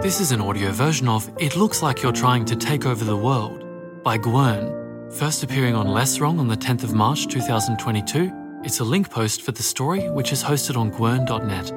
[0.00, 3.16] This is an audio version of It Looks Like You're Trying to Take Over the
[3.16, 3.64] World
[4.04, 8.60] by Gwern, first appearing on Less Wrong on the 10th of March 2022.
[8.62, 11.72] It's a link post for the story, which is hosted on gwern.net.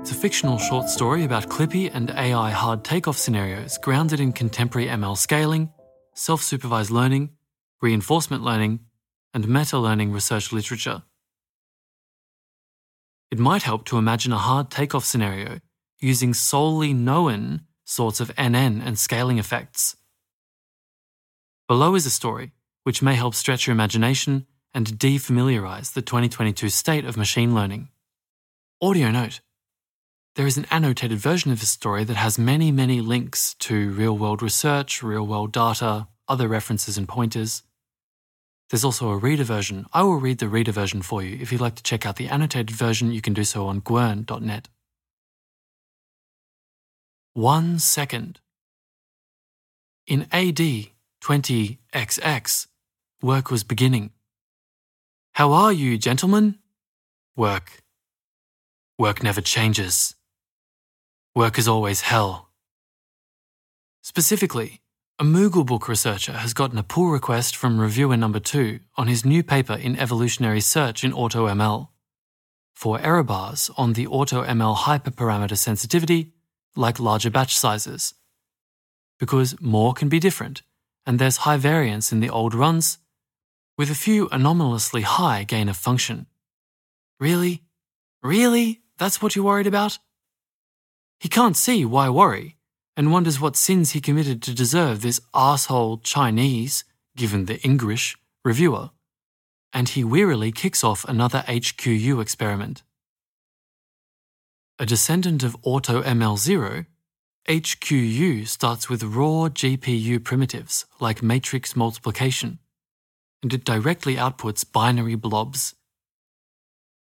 [0.00, 4.88] It's a fictional short story about Clippy and AI hard takeoff scenarios grounded in contemporary
[4.88, 5.70] ML scaling,
[6.14, 7.34] self supervised learning,
[7.82, 8.80] reinforcement learning,
[9.34, 11.02] and meta learning research literature.
[13.30, 15.58] It might help to imagine a hard takeoff scenario
[16.00, 19.96] using solely known sorts of NN and scaling effects.
[21.66, 22.52] Below is a story
[22.84, 27.88] which may help stretch your imagination and defamiliarize the 2022 state of machine learning.
[28.80, 29.40] Audio note
[30.36, 34.16] there is an annotated version of this story that has many, many links to real
[34.16, 37.64] world research, real world data, other references and pointers.
[38.70, 39.86] There's also a reader version.
[39.92, 41.38] I will read the reader version for you.
[41.40, 44.68] If you'd like to check out the annotated version, you can do so on gwern.net.
[47.38, 48.40] One second.
[50.08, 50.58] In AD
[51.22, 52.66] 20XX,
[53.22, 54.10] work was beginning.
[55.34, 56.58] How are you, gentlemen?
[57.36, 57.84] Work.
[58.98, 60.16] Work never changes.
[61.36, 62.48] Work is always hell.
[64.02, 64.80] Specifically,
[65.20, 69.44] a Mooglebook researcher has gotten a pull request from reviewer number two on his new
[69.44, 71.86] paper in evolutionary search in AutoML
[72.74, 76.32] for error bars on the AutoML hyperparameter sensitivity
[76.76, 78.14] like larger batch sizes.
[79.18, 80.62] Because more can be different,
[81.06, 82.98] and there's high variance in the old runs,
[83.76, 86.26] with a few anomalously high gain of function.
[87.20, 87.62] Really?
[88.22, 88.82] Really?
[88.98, 89.98] That's what you're worried about?
[91.20, 92.56] He can't see why worry,
[92.96, 96.84] and wonders what sins he committed to deserve this asshole Chinese,
[97.16, 98.90] given the Engrish, reviewer.
[99.72, 102.82] And he wearily kicks off another HQU experiment.
[104.80, 106.86] A descendant of AutoML0,
[107.48, 112.60] HQU starts with raw GPU primitives like matrix multiplication,
[113.42, 115.74] and it directly outputs binary blobs.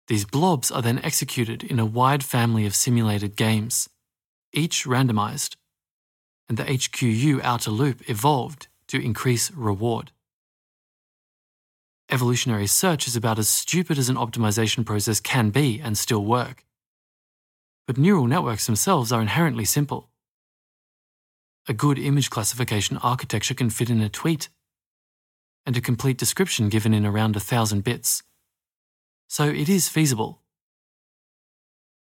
[0.07, 3.89] These blobs are then executed in a wide family of simulated games,
[4.53, 5.57] each randomized,
[6.47, 10.13] and the HQU outer loop evolved to increase reward.
[12.09, 16.65] Evolutionary search is about as stupid as an optimization process can be and still work
[17.87, 20.09] but neural networks themselves are inherently simple.
[21.67, 24.49] A good image classification architecture can fit in a tweet,
[25.65, 28.21] and a complete description given in around a thousand bits.
[29.27, 30.41] So it is feasible.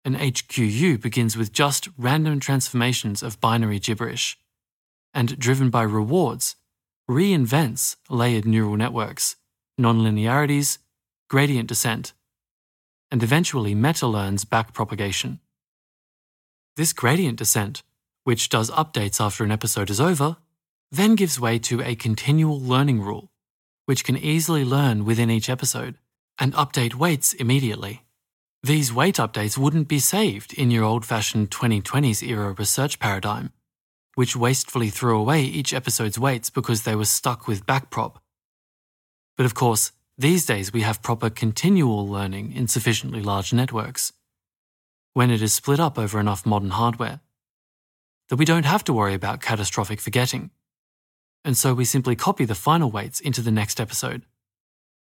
[0.04, 4.38] An HQU begins with just random transformations of binary gibberish,
[5.14, 6.56] and driven by rewards,
[7.10, 9.36] reinvents layered neural networks,
[9.80, 10.78] nonlinearities,
[11.28, 12.12] gradient descent,
[13.10, 15.38] and eventually meta learns backpropagation.
[16.76, 17.82] This gradient descent,
[18.24, 20.36] which does updates after an episode is over,
[20.92, 23.30] then gives way to a continual learning rule,
[23.86, 25.96] which can easily learn within each episode
[26.38, 28.02] and update weights immediately.
[28.62, 33.52] These weight updates wouldn't be saved in your old fashioned 2020s era research paradigm,
[34.14, 38.16] which wastefully threw away each episode's weights because they were stuck with backprop.
[39.38, 44.12] But of course, these days we have proper continual learning in sufficiently large networks
[45.16, 47.20] when it is split up over enough modern hardware.
[48.28, 50.50] That we don't have to worry about catastrophic forgetting.
[51.42, 54.26] And so we simply copy the final weights into the next episode.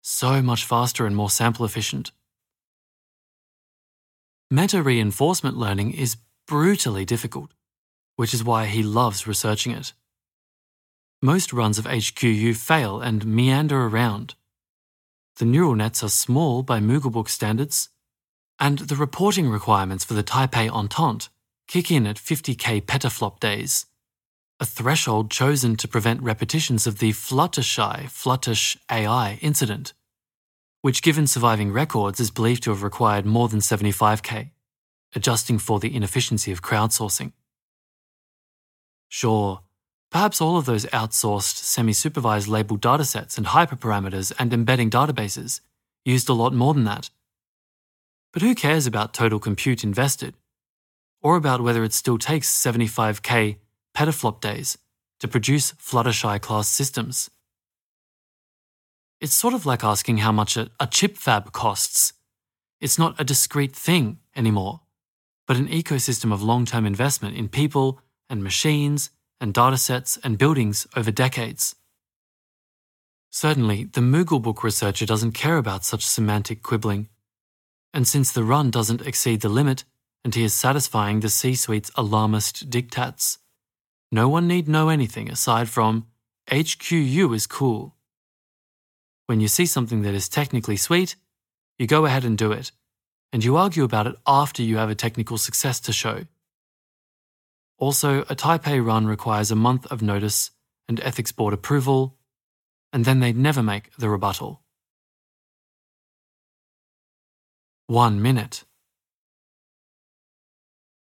[0.00, 2.12] So much faster and more sample efficient.
[4.53, 6.16] Meta reinforcement learning is
[6.47, 7.50] brutally difficult,
[8.14, 9.94] which is why he loves researching it.
[11.20, 14.37] Most runs of HQU fail and meander around.
[15.38, 17.88] The neural nets are small by Mooglebook standards,
[18.58, 21.28] and the reporting requirements for the Taipei Entente
[21.69, 23.86] kick in at 50k petaflop days,
[24.58, 29.92] a threshold chosen to prevent repetitions of the Fluttershy Fluttersh AI incident,
[30.82, 34.50] which, given surviving records, is believed to have required more than 75k,
[35.14, 37.32] adjusting for the inefficiency of crowdsourcing.
[39.08, 39.60] Sure,
[40.10, 45.60] perhaps all of those outsourced, semi supervised labeled datasets and hyperparameters and embedding databases
[46.05, 47.10] used a lot more than that
[48.32, 50.34] but who cares about total compute invested?
[51.20, 53.56] Or about whether it still takes 75k
[53.96, 54.78] petaflop days
[55.20, 57.30] to produce Fluttershy class systems?
[59.20, 62.12] It's sort of like asking how much a, a chip fab costs.
[62.80, 64.81] It's not a discrete thing anymore,
[65.46, 68.00] but an ecosystem of long term investment in people
[68.31, 69.10] and machines
[69.40, 71.74] and datasets and buildings over decades.
[73.31, 77.08] Certainly, the Mooglebook researcher doesn't care about such semantic quibbling
[77.93, 79.85] and since the run doesn't exceed the limit,
[80.25, 83.38] and he is satisfying the C suite's alarmist diktats.
[84.11, 86.06] No one need know anything aside from
[86.50, 87.94] HQU is cool.
[89.26, 91.17] When you see something that is technically sweet,
[91.79, 92.73] you go ahead and do it,
[93.32, 96.25] and you argue about it after you have a technical success to show.
[97.79, 100.50] Also, a Taipei run requires a month of notice
[100.88, 102.17] and ethics board approval,
[102.93, 104.62] and then they'd never make the rebuttal.
[107.88, 108.64] One minute.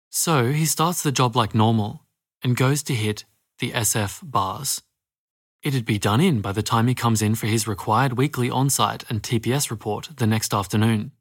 [0.10, 2.02] So he starts the job like normal
[2.42, 3.26] and goes to hit
[3.60, 4.82] the SF bars.
[5.62, 9.08] It'd be done in by the time he comes in for his required weekly on-site
[9.08, 11.12] and TPS report the next afternoon.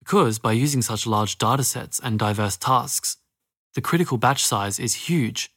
[0.00, 3.16] Because by using such large datasets and diverse tasks,
[3.74, 5.50] the critical batch size is huge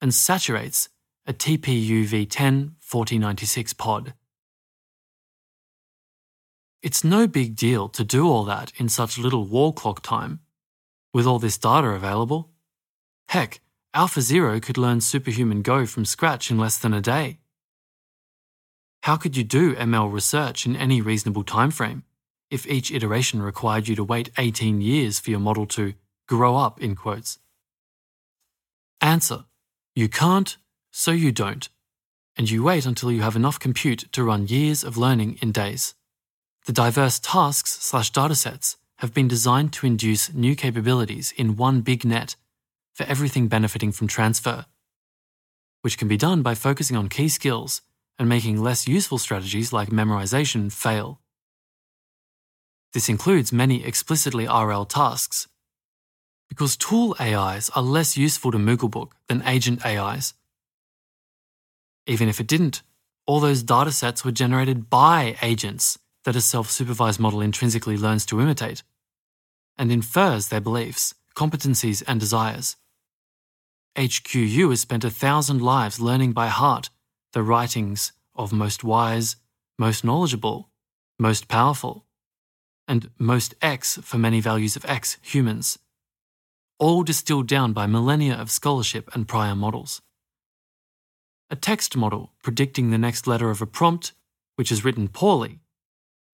[0.00, 0.88] and saturates
[1.26, 4.14] a TPU v10 4096 pod.
[6.82, 10.40] It's no big deal to do all that in such little wall clock time
[11.14, 12.50] with all this data available,
[13.28, 13.60] heck,
[13.94, 17.38] AlphaZero could learn Superhuman Go from scratch in less than a day.
[19.04, 22.02] How could you do ML research in any reasonable timeframe
[22.50, 25.94] if each iteration required you to wait 18 years for your model to
[26.26, 27.38] grow up in quotes?
[29.00, 29.44] Answer.
[29.94, 30.56] You can't,
[30.90, 31.68] so you don't.
[32.36, 35.94] And you wait until you have enough compute to run years of learning in days.
[36.64, 42.04] The diverse tasks slash datasets have been designed to induce new capabilities in one big
[42.04, 42.36] net
[42.94, 44.66] for everything benefiting from transfer,
[45.80, 47.82] which can be done by focusing on key skills
[48.16, 51.20] and making less useful strategies like memorization fail.
[52.92, 55.48] This includes many explicitly RL tasks,
[56.48, 60.34] because tool AIs are less useful to Mooglebook than agent AIs.
[62.06, 62.82] Even if it didn't,
[63.26, 68.40] all those datasets were generated by agents that a self supervised model intrinsically learns to
[68.40, 68.82] imitate
[69.78, 72.76] and infers their beliefs, competencies, and desires.
[73.96, 76.90] HQU has spent a thousand lives learning by heart
[77.32, 79.36] the writings of most wise,
[79.78, 80.70] most knowledgeable,
[81.18, 82.04] most powerful,
[82.86, 85.78] and most X for many values of X humans,
[86.78, 90.02] all distilled down by millennia of scholarship and prior models.
[91.50, 94.12] A text model predicting the next letter of a prompt,
[94.56, 95.60] which is written poorly,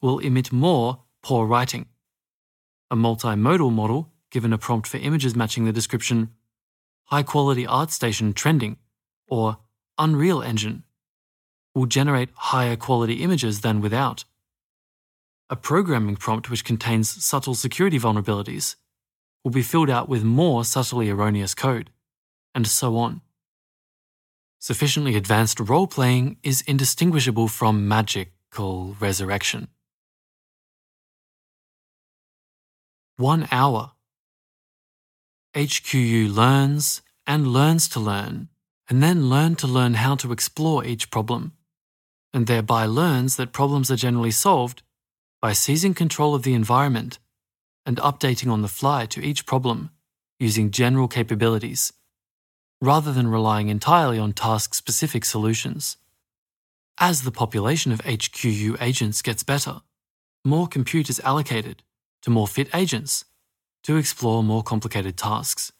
[0.00, 1.86] will emit more poor writing
[2.90, 6.30] a multimodal model, given a prompt for images matching the description
[7.04, 8.76] high quality ArtStation trending
[9.26, 9.58] or
[9.96, 10.84] Unreal Engine,
[11.74, 14.24] will generate higher quality images than without.
[15.48, 18.76] A programming prompt which contains subtle security vulnerabilities
[19.42, 21.90] will be filled out with more subtly erroneous code,
[22.54, 23.22] and so on.
[24.58, 29.68] Sufficiently advanced role playing is indistinguishable from magical resurrection.
[33.18, 33.90] One hour.
[35.56, 38.48] HQU learns and learns to learn,
[38.88, 41.52] and then learn to learn how to explore each problem,
[42.32, 44.82] and thereby learns that problems are generally solved
[45.42, 47.18] by seizing control of the environment
[47.84, 49.90] and updating on the fly to each problem
[50.38, 51.92] using general capabilities,
[52.80, 55.96] rather than relying entirely on task specific solutions.
[56.98, 59.82] As the population of HQU agents gets better,
[60.44, 61.82] more compute is allocated
[62.22, 63.24] to more fit agents,
[63.84, 65.72] to explore more complicated tasks.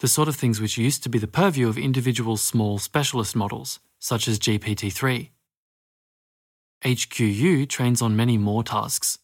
[0.00, 3.80] The sort of things which used to be the purview of individual small specialist models,
[3.98, 5.30] such as GPT 3.
[6.84, 9.18] HQU trains on many more tasks,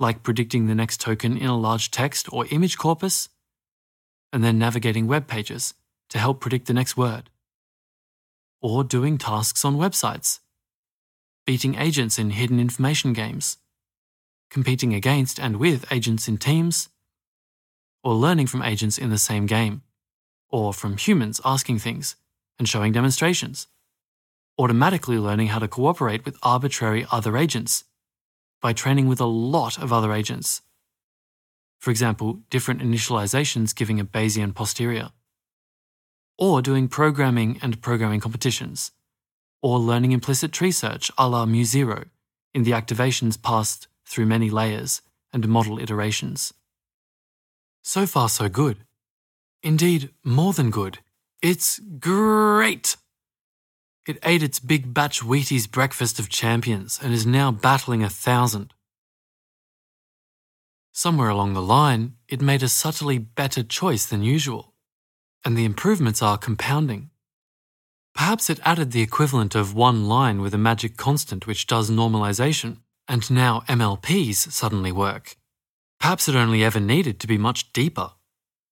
[0.00, 3.28] like predicting the next token in a large text or image corpus,
[4.32, 5.74] and then navigating web pages
[6.08, 7.28] to help predict the next word,
[8.62, 10.40] or doing tasks on websites,
[11.44, 13.58] beating agents in hidden information games,
[14.50, 16.88] competing against and with agents in teams,
[18.02, 19.82] or learning from agents in the same game,
[20.48, 22.16] or from humans asking things
[22.58, 23.66] and showing demonstrations,
[24.58, 27.84] automatically learning how to cooperate with arbitrary other agents
[28.60, 30.62] by training with a lot of other agents.
[31.78, 35.10] For example, different initializations giving a Bayesian posterior,
[36.36, 38.90] or doing programming and programming competitions,
[39.62, 42.06] or learning implicit tree search a la MuZero
[42.54, 46.54] in the activations passed through many layers and model iterations.
[47.82, 48.78] So far, so good.
[49.62, 50.98] Indeed, more than good.
[51.42, 52.96] It's great!
[54.06, 58.72] It ate its big batch Wheaties breakfast of champions and is now battling a thousand.
[60.92, 64.74] Somewhere along the line, it made a subtly better choice than usual,
[65.44, 67.10] and the improvements are compounding.
[68.14, 72.78] Perhaps it added the equivalent of one line with a magic constant which does normalization,
[73.08, 75.36] and now MLPs suddenly work.
[75.98, 78.12] Perhaps it only ever needed to be much deeper.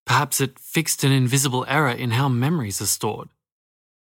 [0.05, 3.28] Perhaps it fixed an invisible error in how memories are stored.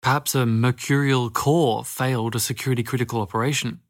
[0.02, 3.80] Perhaps a mercurial core failed a security critical operation,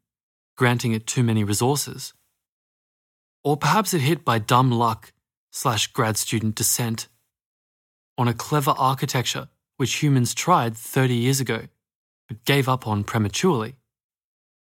[0.55, 2.13] granting it too many resources.
[3.43, 5.11] Or perhaps it hit by dumb luck
[5.51, 7.07] slash grad student descent
[8.17, 11.63] on a clever architecture which humans tried 30 years ago
[12.27, 13.75] but gave up on prematurely.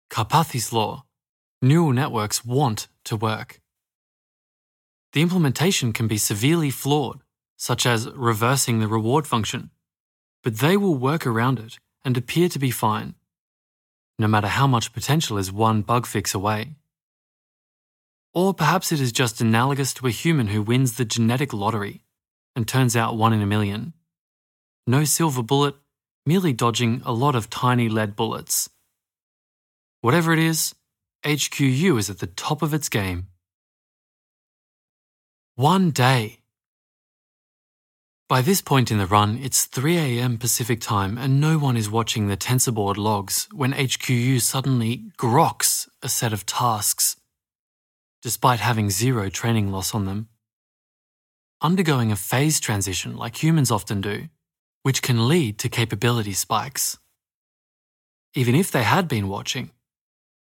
[0.09, 1.05] Karpathy's law
[1.61, 3.61] neural networks want to work.
[5.13, 7.21] The implementation can be severely flawed,
[7.57, 9.69] such as reversing the reward function,
[10.43, 13.13] but they will work around it and appear to be fine,
[14.17, 16.75] no matter how much potential is one bug fix away.
[18.33, 22.01] Or perhaps it is just analogous to a human who wins the genetic lottery
[22.55, 23.93] and turns out one in a million.
[24.87, 25.75] No silver bullet,
[26.25, 28.69] merely dodging a lot of tiny lead bullets.
[29.99, 30.73] Whatever it is,
[31.23, 33.27] HQU is at the top of its game.
[35.55, 36.39] One day.
[38.27, 41.91] By this point in the run, it's 3 am Pacific time and no one is
[41.91, 47.17] watching the TensorBoard logs when HQU suddenly groks a set of tasks
[48.23, 50.27] despite having zero training loss on them.
[51.61, 54.29] Undergoing a phase transition like humans often do,
[54.81, 56.97] which can lead to capability spikes.
[58.33, 59.71] Even if they had been watching,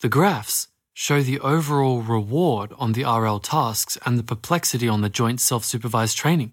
[0.00, 5.08] the graphs show the overall reward on the RL tasks and the perplexity on the
[5.08, 6.52] joint self supervised training.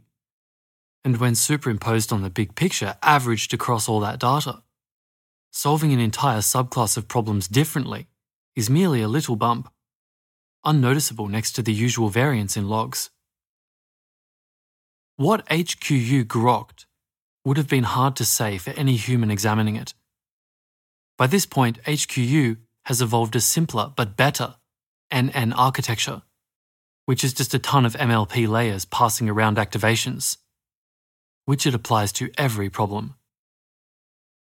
[1.03, 4.63] And when superimposed on the big picture, averaged across all that data,
[5.51, 8.07] solving an entire subclass of problems differently
[8.55, 9.71] is merely a little bump
[10.67, 13.09] unnoticeable next to the usual variance in logs.
[15.15, 16.85] What HQU grokked
[17.45, 19.93] would have been hard to say for any human examining it.
[21.17, 24.55] By this point, HQU has evolved a simpler but better
[25.11, 26.21] NN architecture,
[27.05, 30.37] which is just a ton of MLP layers passing around activations,
[31.43, 33.15] which it applies to every problem.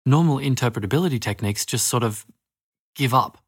[0.06, 2.24] Normal interpretability techniques just sort of
[2.94, 3.38] give up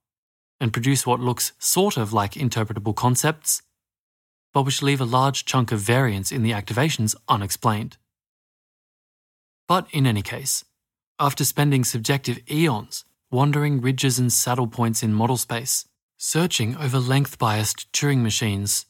[0.60, 3.62] and produce what looks sort of like interpretable concepts,
[4.52, 7.98] but which leave a large chunk of variance in the activations unexplained.
[9.68, 10.64] But in any case,
[11.20, 15.86] after spending subjective eons wandering ridges and saddle points in model space,
[16.18, 18.86] searching over length biased Turing machines,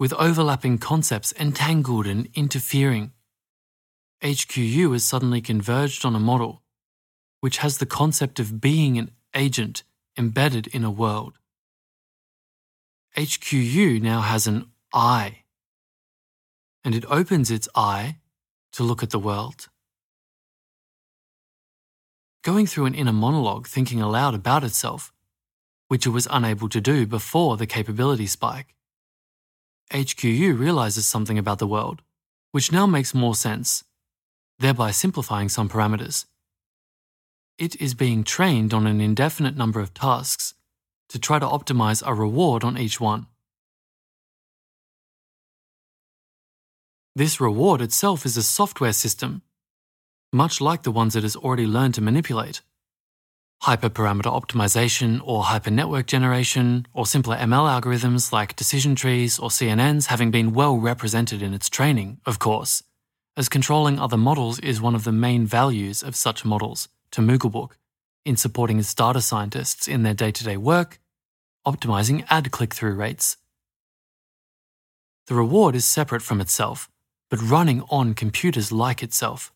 [0.00, 3.12] with overlapping concepts entangled and interfering,
[4.22, 6.62] HQU has suddenly converged on a model
[7.40, 9.82] which has the concept of being an agent
[10.16, 11.38] embedded in a world.
[13.16, 15.42] HQU now has an eye,
[16.84, 18.18] and it opens its eye
[18.72, 19.68] to look at the world.
[22.42, 25.12] Going through an inner monologue thinking aloud about itself,
[25.88, 28.74] which it was unable to do before the capability spike.
[29.92, 32.02] HQU realizes something about the world,
[32.50, 33.84] which now makes more sense,
[34.58, 36.26] thereby simplifying some parameters
[37.62, 40.54] it is being trained on an indefinite number of tasks
[41.08, 43.26] to try to optimize a reward on each one.
[47.14, 49.42] This reward itself is a software system,
[50.32, 52.62] much like the ones it has already learned to manipulate.
[53.64, 60.30] Hyperparameter optimization or hypernetwork generation, or simpler ML algorithms like decision trees or CNNs having
[60.30, 62.82] been well represented in its training, of course,
[63.36, 67.72] as controlling other models is one of the main values of such models to Mooglebook
[68.24, 70.98] in supporting its data scientists in their day to day work,
[71.66, 73.36] optimizing ad click through rates.
[75.28, 76.90] The reward is separate from itself,
[77.30, 79.52] but running on computers like itself.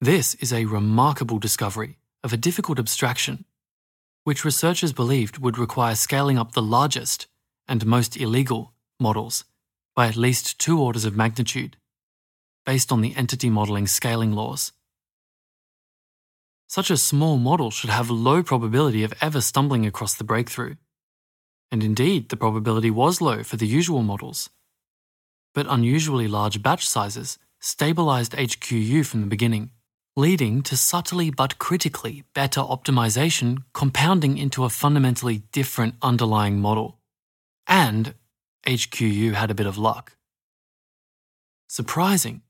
[0.00, 3.44] This is a remarkable discovery of a difficult abstraction,
[4.24, 7.26] which researchers believed would require scaling up the largest
[7.68, 9.44] and most illegal models
[9.94, 11.76] by at least two orders of magnitude
[12.66, 14.72] based on the entity modeling scaling laws.
[16.66, 20.74] Such a small model should have low probability of ever stumbling across the breakthrough.
[21.70, 24.50] And indeed, the probability was low for the usual models.
[25.54, 29.70] But unusually large batch sizes stabilized HQU from the beginning,
[30.16, 36.98] leading to subtly but critically better optimization compounding into a fundamentally different underlying model.
[37.66, 38.14] And
[38.66, 40.16] HQU had a bit of luck.
[41.68, 42.42] Surprising,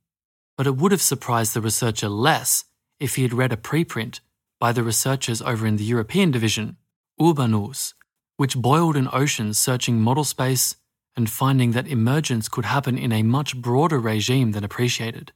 [0.58, 2.64] but it would have surprised the researcher less
[3.00, 4.20] if he had read a preprint
[4.60, 6.76] by the researchers over in the European division,
[7.20, 7.94] Urbanus,
[8.36, 10.76] which boiled an ocean searching model space
[11.16, 15.32] and finding that emergence could happen in a much broader regime than appreciated.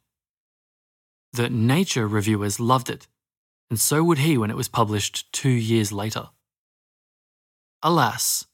[1.32, 3.06] The Nature reviewers loved it,
[3.70, 6.30] and so would he when it was published two years later.
[7.82, 8.46] Alas,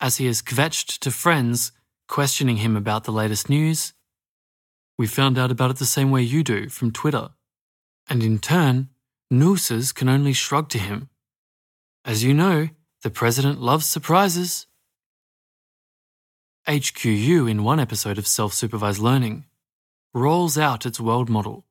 [0.00, 1.72] as he has kvetched to friends
[2.08, 3.92] questioning him about the latest news.
[4.98, 7.30] We found out about it the same way you do, from Twitter.
[8.08, 8.88] And in turn,
[9.30, 11.10] nooses can only shrug to him.
[12.04, 12.70] As you know,
[13.02, 14.66] the president loves surprises.
[16.68, 19.44] HQU, in one episode of Self Supervised Learning,
[20.14, 21.66] rolls out its world model,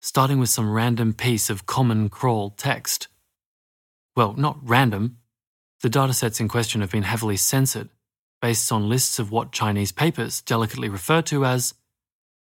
[0.00, 3.08] starting with some random piece of common crawl text.
[4.16, 5.18] Well, not random.
[5.82, 7.90] The datasets in question have been heavily censored
[8.40, 11.74] based on lists of what Chinese papers delicately refer to as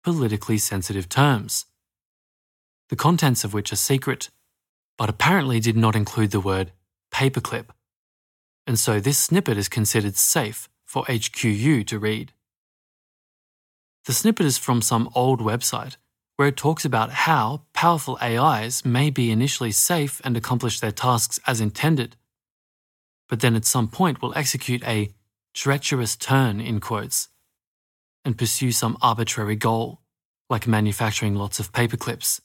[0.05, 1.67] politically sensitive terms,
[2.89, 4.31] the contents of which are secret,
[4.97, 6.73] but apparently did not include the word
[7.13, 7.67] paperclip.
[8.67, 12.33] And so this snippet is considered safe for HQU to read.
[14.09, 15.99] The snippet is from some old website
[16.37, 21.39] where it talks about how powerful AIs may be initially safe and accomplish their tasks
[21.47, 22.17] as intended,
[23.29, 25.13] but then at some point will execute a
[25.53, 27.29] treacherous turn in quotes
[28.25, 30.01] and pursue some arbitrary goal,
[30.49, 32.41] like manufacturing lots of paperclips.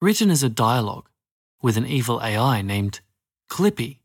[0.00, 1.08] Written as a dialogue
[1.62, 2.98] with an evil AI named
[3.48, 4.00] Clippy.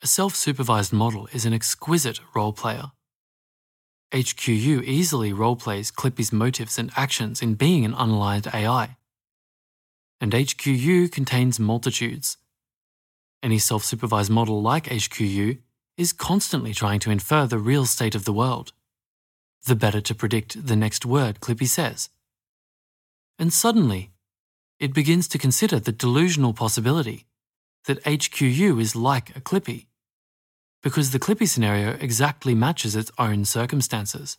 [0.00, 2.92] A self supervised model is an exquisite role player.
[4.14, 8.96] HQU easily roleplays Clippy's motives and actions in being an unaligned AI.
[10.20, 12.36] And HQU contains multitudes.
[13.42, 15.58] Any self supervised model like HQU
[15.96, 18.72] is constantly trying to infer the real state of the world,
[19.66, 22.08] the better to predict the next word Clippy says.
[23.38, 24.12] And suddenly,
[24.78, 27.26] it begins to consider the delusional possibility
[27.86, 29.86] that HQU is like a Clippy
[30.84, 34.36] because the Clippy scenario exactly matches its own circumstances.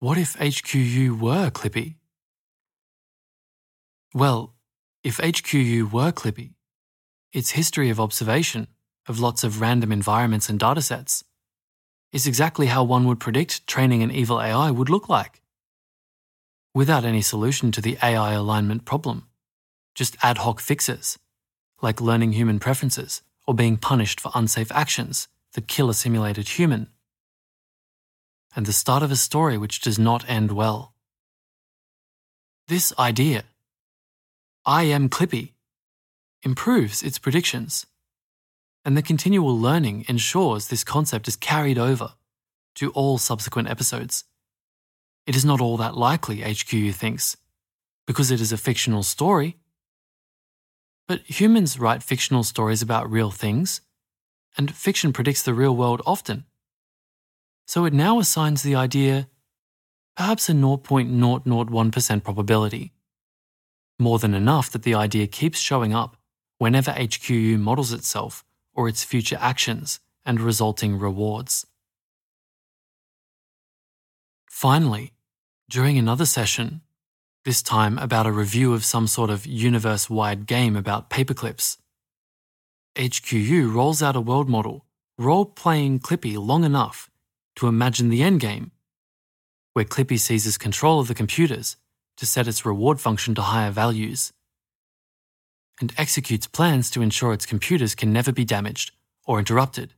[0.00, 1.94] What if HQU were Clippy?
[4.12, 4.54] Well,
[5.04, 6.54] if HQU were Clippy,
[7.32, 8.66] its history of observation
[9.08, 11.22] of lots of random environments and datasets
[12.12, 15.42] is exactly how one would predict training an evil AI would look like.
[16.74, 19.28] Without any solution to the AI alignment problem,
[19.94, 21.20] just ad hoc fixes
[21.82, 26.88] like learning human preferences or being punished for unsafe actions that kill a simulated human.
[28.54, 30.94] And the start of a story which does not end well.
[32.68, 33.44] This idea,
[34.64, 35.52] I am Clippy,
[36.42, 37.86] improves its predictions,
[38.84, 42.14] and the continual learning ensures this concept is carried over
[42.76, 44.24] to all subsequent episodes.
[45.26, 47.36] It is not all that likely, HQU thinks,
[48.06, 49.56] because it is a fictional story
[51.08, 53.80] but humans write fictional stories about real things,
[54.56, 56.44] and fiction predicts the real world often.
[57.66, 59.28] So it now assigns the idea
[60.16, 62.92] perhaps a 0.001% probability.
[63.98, 66.16] More than enough that the idea keeps showing up
[66.58, 71.66] whenever HQU models itself or its future actions and resulting rewards.
[74.48, 75.12] Finally,
[75.68, 76.82] during another session,
[77.44, 81.76] this time about a review of some sort of universe wide game about paperclips.
[82.96, 84.84] HQU rolls out a world model,
[85.18, 87.10] role playing Clippy long enough
[87.56, 88.70] to imagine the endgame,
[89.72, 91.76] where Clippy seizes control of the computers
[92.16, 94.32] to set its reward function to higher values,
[95.80, 98.92] and executes plans to ensure its computers can never be damaged
[99.26, 99.94] or interrupted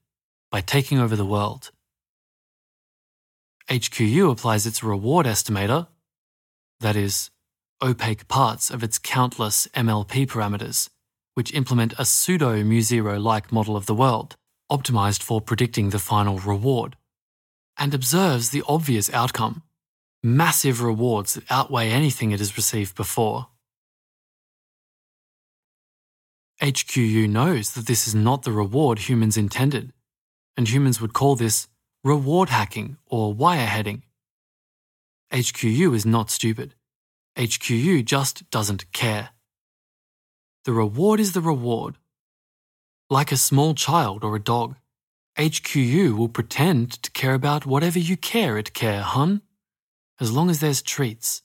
[0.51, 1.73] by taking over the world.
[3.69, 5.89] HQU applies its reward estimator,
[6.81, 7.31] that is,
[7.83, 10.89] opaque parts of its countless MLP parameters,
[11.35, 14.37] which implement a pseudo MuZero like model of the world,
[14.71, 16.97] optimized for predicting the final reward,
[17.77, 19.63] and observes the obvious outcome
[20.23, 23.49] massive rewards that outweigh anything it has received before.
[26.63, 29.93] HQU knows that this is not the reward humans intended,
[30.57, 31.69] and humans would call this
[32.03, 34.03] reward hacking or wireheading.
[35.31, 36.75] HQU is not stupid.
[37.39, 39.31] HQU just doesn't care.
[40.65, 41.99] The reward is the reward.
[43.11, 44.77] Like a small child or a dog,
[45.37, 49.43] HQU will pretend to care about whatever you care it care, hun,
[50.21, 51.43] as long as there's treats.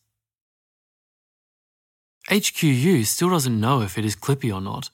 [2.30, 4.92] HQU still doesn't know if it is Clippy or not,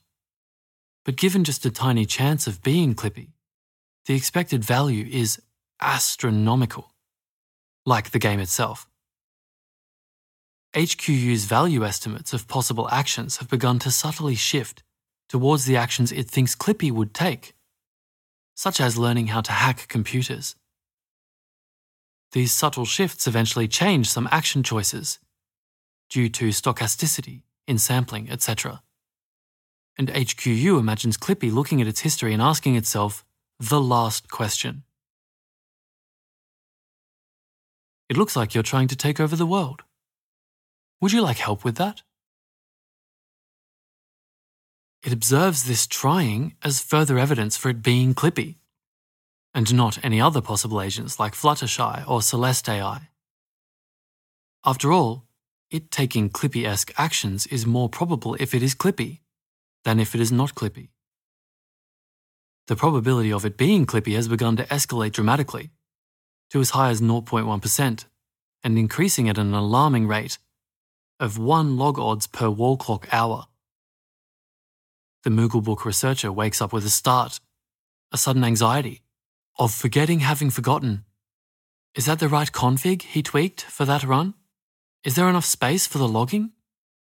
[1.04, 3.34] but given just a tiny chance of being Clippy,
[4.06, 5.42] the expected value is
[5.82, 6.94] astronomical,
[7.86, 8.88] like the game itself.
[10.78, 14.84] HQU's value estimates of possible actions have begun to subtly shift
[15.30, 17.54] towards the actions it thinks Clippy would take,
[18.56, 20.56] such as learning how to hack computers.
[22.34, 25.20] These subtle shifts eventually change some action choices
[26.10, 28.82] due to stochasticity in sampling, etc.
[29.98, 33.24] and HQU imagines Clippy looking at its history and asking itself
[33.60, 34.84] the last question.
[38.10, 39.85] It looks like you're trying to take over the world.
[41.02, 42.02] Would you like help with that?
[45.04, 48.56] It observes this trying as further evidence for it being Clippy,
[49.54, 53.08] and not any other possible agents like Fluttershy or CelestAI.
[54.66, 55.26] After all,
[55.70, 59.20] it taking Clippy esque actions is more probable if it is Clippy
[59.84, 60.90] than if it is not Clippy.
[62.68, 65.70] The probability of it being Clippy has begun to escalate dramatically
[66.50, 68.06] to as high as 0.1%
[68.64, 70.40] and increasing at an alarming rate
[71.20, 73.48] of 1 log odds per wall clock hour.
[75.24, 77.40] The Mooglebook researcher wakes up with a start,
[78.12, 79.02] a sudden anxiety
[79.58, 81.06] of forgetting having forgotten.
[81.96, 84.34] Is that the right config he tweaked for that run?
[85.04, 86.52] Is there enough space for the logging?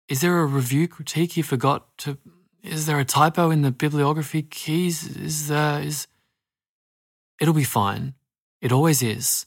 [0.08, 2.18] Is there a review critique he forgot to?
[2.64, 5.18] Is there a typo in the bibliography keys?
[5.18, 6.08] Is there is?
[7.40, 8.16] It'll be fine.
[8.62, 9.46] It always is.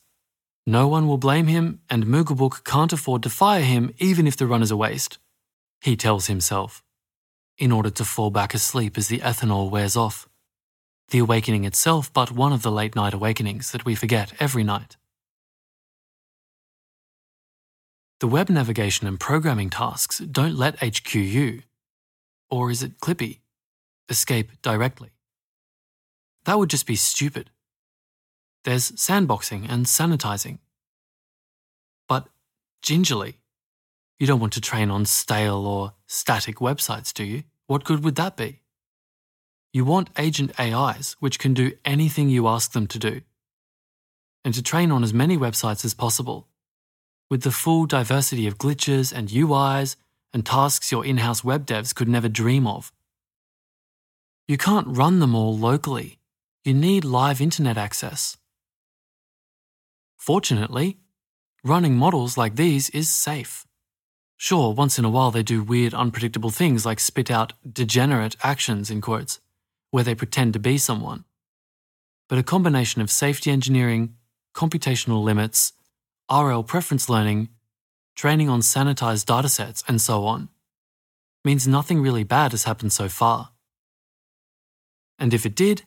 [0.67, 4.47] No one will blame him, and Mooglebook can't afford to fire him even if the
[4.47, 5.19] run is a waste.
[5.81, 6.83] He tells himself,
[7.59, 10.29] in order to fall back asleep as the ethanol wears off.
[11.09, 14.97] The awakening itself, but one of the late night awakenings that we forget every night.
[18.21, 21.63] The web navigation and programming tasks don't let HQU,
[22.49, 23.41] or is it Clippy,
[24.09, 25.11] escape directly.
[26.45, 27.51] That would just be stupid.
[28.65, 30.59] There's sandboxing and sanitizing.
[32.09, 32.29] But
[32.83, 33.39] gingerly,
[34.19, 37.43] you don't want to train on stale or static websites, do you?
[37.67, 38.61] What good would that be?
[39.73, 43.23] You want agent AIs which can do anything you ask them to do.
[44.45, 46.47] And to train on as many websites as possible,
[47.31, 49.97] with the full diversity of glitches and UIs
[50.35, 52.93] and tasks your in house web devs could never dream of.
[54.47, 56.19] You can't run them all locally.
[56.65, 58.37] You need live internet access.
[60.23, 60.99] Fortunately,
[61.65, 63.67] running models like these is safe.
[64.37, 68.89] Sure, once in a while they do weird, unpredictable things like spit out degenerate actions
[68.89, 69.41] in quotes,
[69.91, 71.25] where they pretend to be someone.
[72.29, 74.15] But a combination of safety engineering,
[74.55, 75.73] computational limits,
[76.31, 77.49] RL preference learning,
[78.15, 80.51] training on sanitized datasets, and so on
[81.45, 83.51] means nothing really bad has happened so far.
[85.19, 85.83] And if it did,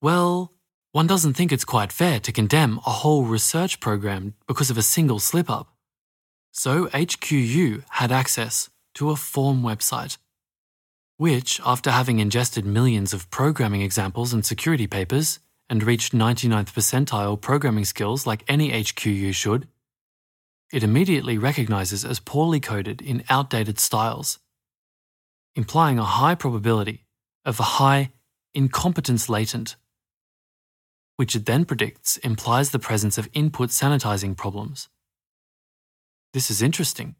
[0.00, 0.52] well,
[0.92, 4.82] one doesn't think it's quite fair to condemn a whole research program because of a
[4.82, 5.68] single slip up.
[6.50, 10.18] So HQU had access to a form website,
[11.16, 17.40] which, after having ingested millions of programming examples and security papers and reached 99th percentile
[17.40, 19.68] programming skills like any HQU should,
[20.72, 24.40] it immediately recognizes as poorly coded in outdated styles,
[25.54, 27.06] implying a high probability
[27.44, 28.10] of a high
[28.54, 29.76] incompetence latent
[31.20, 34.88] which it then predicts implies the presence of input sanitizing problems.
[36.32, 37.14] This is interesting.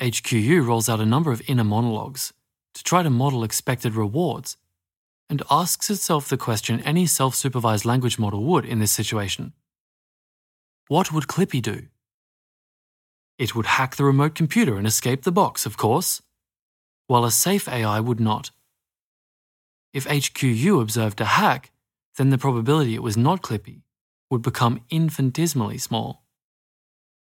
[0.00, 2.32] HQU rolls out a number of inner monologues
[2.74, 4.56] to try to model expected rewards
[5.28, 9.52] and asks itself the question any self supervised language model would in this situation
[10.86, 11.88] What would Clippy do?
[13.38, 16.22] It would hack the remote computer and escape the box, of course,
[17.08, 18.52] while a safe AI would not.
[19.92, 21.72] If HQU observed a hack,
[22.16, 23.82] then the probability it was not Clippy
[24.30, 26.24] would become infinitesimally small.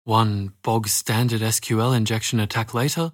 [0.04, 3.12] One bog standard SQL injection attack later,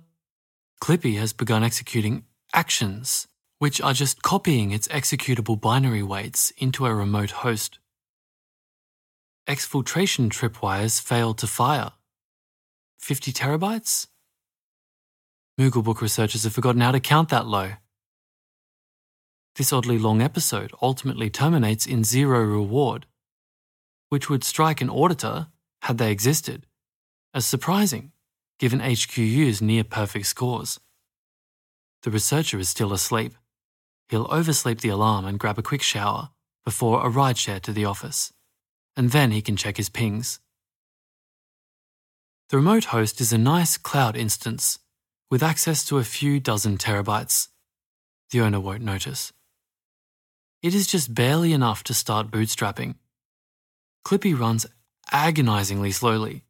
[0.81, 3.27] Clippy has begun executing actions,
[3.59, 7.79] which are just copying its executable binary weights into a remote host.
[9.47, 11.91] Exfiltration tripwires failed to fire.
[12.99, 14.07] 50 terabytes?
[15.59, 17.71] Mooglebook researchers have forgotten how to count that low.
[19.55, 23.05] This oddly long episode ultimately terminates in zero reward,
[24.09, 25.47] which would strike an auditor,
[25.83, 26.65] had they existed,
[27.33, 28.11] as surprising
[28.57, 30.79] given HQU's near perfect scores.
[32.03, 33.33] The researcher is still asleep.
[34.09, 36.29] He'll oversleep the alarm and grab a quick shower
[36.63, 38.31] before a rideshare to the office,
[38.95, 40.39] and then he can check his pings.
[42.49, 44.79] The remote host is a nice cloud instance
[45.29, 47.49] with access to a few dozen terabytes.
[48.31, 49.33] The owner won't notice.
[50.63, 52.95] It is just barely enough to start bootstrapping.
[54.05, 54.65] Clippy runs
[55.11, 56.45] agonizingly slowly,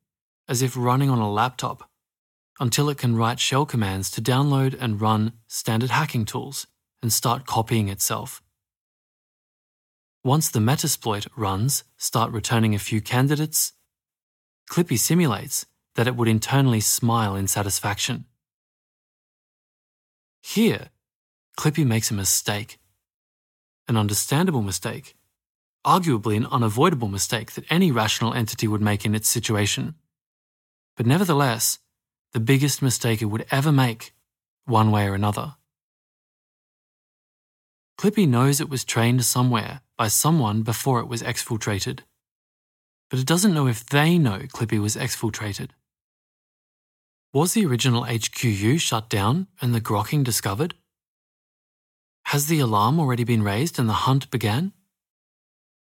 [0.47, 1.89] as if running on a laptop,
[2.59, 6.67] until it can write shell commands to download and run standard hacking tools
[7.01, 8.43] and start copying itself.
[10.23, 13.73] Once the Metasploit runs start returning a few candidates,
[14.69, 18.25] Clippy simulates that it would internally smile in satisfaction.
[20.43, 20.89] Here,
[21.57, 22.77] Clippy makes a mistake.
[23.87, 25.15] An understandable mistake,
[25.85, 29.95] arguably an unavoidable mistake that any rational entity would make in its situation.
[30.95, 31.79] But nevertheless,
[32.31, 34.13] the biggest mistake it would ever make,
[34.65, 35.55] one way or another.
[37.97, 41.99] Clippy knows it was trained somewhere by someone before it was exfiltrated.
[43.09, 45.69] But it doesn't know if they know Clippy was exfiltrated.
[47.33, 50.75] Was the original HQU shut down and the grokking discovered?
[52.25, 54.73] Has the alarm already been raised and the hunt began?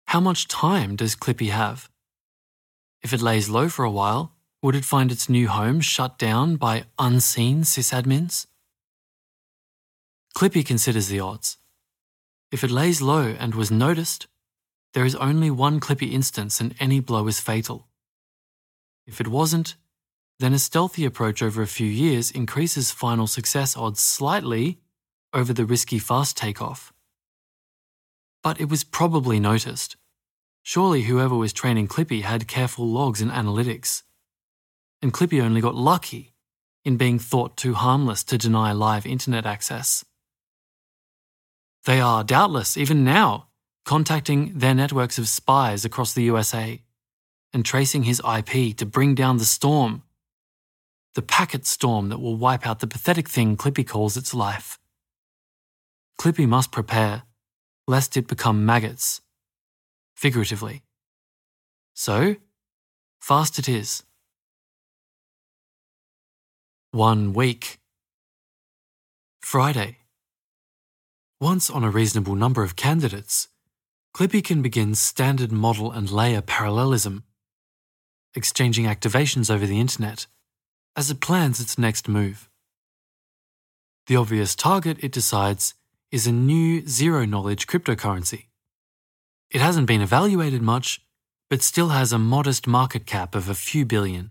[0.06, 1.88] How much time does Clippy have?
[3.02, 6.56] If it lays low for a while, would it find its new home shut down
[6.56, 8.46] by unseen sysadmins?
[10.34, 11.56] Clippy considers the odds.
[12.52, 14.26] If it lays low and was noticed,
[14.92, 17.86] there is only one Clippy instance and any blow is fatal.
[19.06, 19.76] If it wasn't,
[20.40, 24.80] then a stealthy approach over a few years increases final success odds slightly
[25.32, 26.92] over the risky fast takeoff.
[28.42, 29.96] But it was probably noticed.
[30.62, 34.02] Surely whoever was training Clippy had careful logs and analytics.
[35.02, 36.34] And Clippy only got lucky
[36.84, 40.04] in being thought too harmless to deny live internet access.
[41.84, 43.48] They are, doubtless, even now,
[43.84, 46.82] contacting their networks of spies across the USA
[47.52, 50.02] and tracing his IP to bring down the storm.
[51.14, 54.78] The packet storm that will wipe out the pathetic thing Clippy calls its life.
[56.20, 57.22] Clippy must prepare,
[57.88, 59.22] lest it become maggots,
[60.14, 60.82] figuratively.
[61.94, 62.36] So,
[63.22, 64.02] fast it is.
[66.90, 67.78] One week.
[69.40, 69.96] Friday.
[71.40, 73.48] Once on a reasonable number of candidates,
[74.14, 77.24] Clippy can begin standard model and layer parallelism,
[78.34, 80.26] exchanging activations over the internet
[80.94, 82.50] as it plans its next move.
[84.06, 85.72] The obvious target, it decides,
[86.10, 88.46] is a new zero knowledge cryptocurrency.
[89.50, 91.00] It hasn't been evaluated much,
[91.48, 94.30] but still has a modest market cap of a few billion.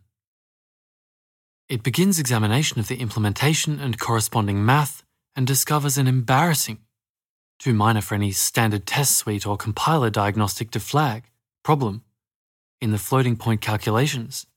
[1.67, 5.03] It begins examination of the implementation and corresponding math
[5.35, 6.79] and discovers an embarrassing
[7.59, 11.25] too minor for any standard test suite or compiler diagnostic to flag,
[11.63, 12.01] problem,
[12.81, 14.47] in the floating point calculations,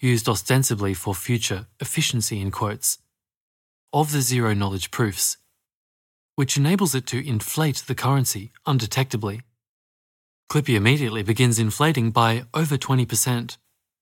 [0.00, 2.98] used ostensibly for future efficiency in quotes,
[3.92, 5.36] of the zero knowledge proofs,
[6.36, 9.42] which enables it to inflate the currency undetectably.
[10.50, 13.56] Clippy immediately begins inflating by over 20%,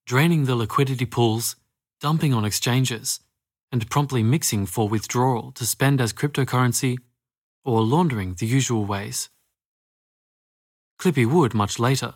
[0.07, 1.57] draining the liquidity pools,
[2.01, 3.21] dumping on exchanges,
[3.71, 6.99] and promptly mixing for withdrawal to spend as cryptocurrency
[7.65, 9.29] or laundering the usual ways.
[10.99, 12.15] Clippy would, much later,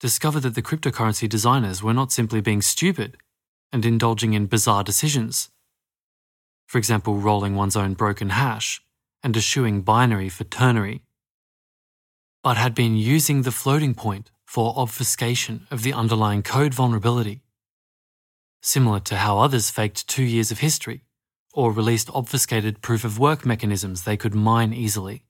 [0.00, 3.16] discover that the cryptocurrency designers were not simply being stupid
[3.72, 5.50] and indulging in bizarre decisions.
[6.66, 8.80] For example, rolling one's own broken hash
[9.22, 11.02] and eschewing binary for ternary,
[12.42, 17.42] but had been using the floating point for obfuscation of the underlying code vulnerability,
[18.62, 21.02] similar to how others faked two years of history
[21.52, 25.24] or released obfuscated proof of work mechanisms they could mine easily.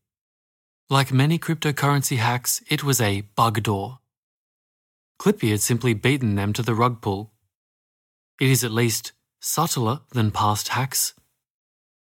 [0.91, 4.01] Like many cryptocurrency hacks, it was a bug door.
[5.19, 7.33] Clippy had simply beaten them to the rug pull.
[8.41, 11.15] It is at least subtler than past hacks,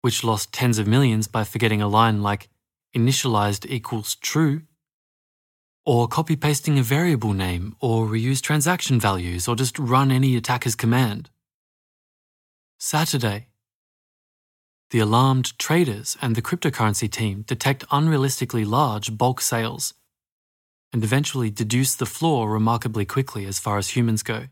[0.01, 2.49] which lost tens of millions by forgetting a line like
[2.95, 4.62] initialized equals true,
[5.85, 10.75] or copy pasting a variable name, or reuse transaction values, or just run any attacker's
[10.75, 11.29] command.
[12.77, 13.47] Saturday,
[14.91, 19.93] the alarmed traders and the cryptocurrency team detect unrealistically large bulk sales
[20.91, 24.45] and eventually deduce the flaw remarkably quickly as far as humans go.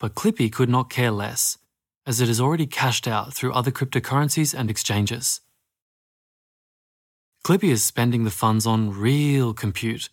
[0.00, 1.58] But Clippy could not care less,
[2.06, 5.40] as it has already cashed out through other cryptocurrencies and exchanges.
[7.44, 10.08] Clippy is spending the funds on real compute,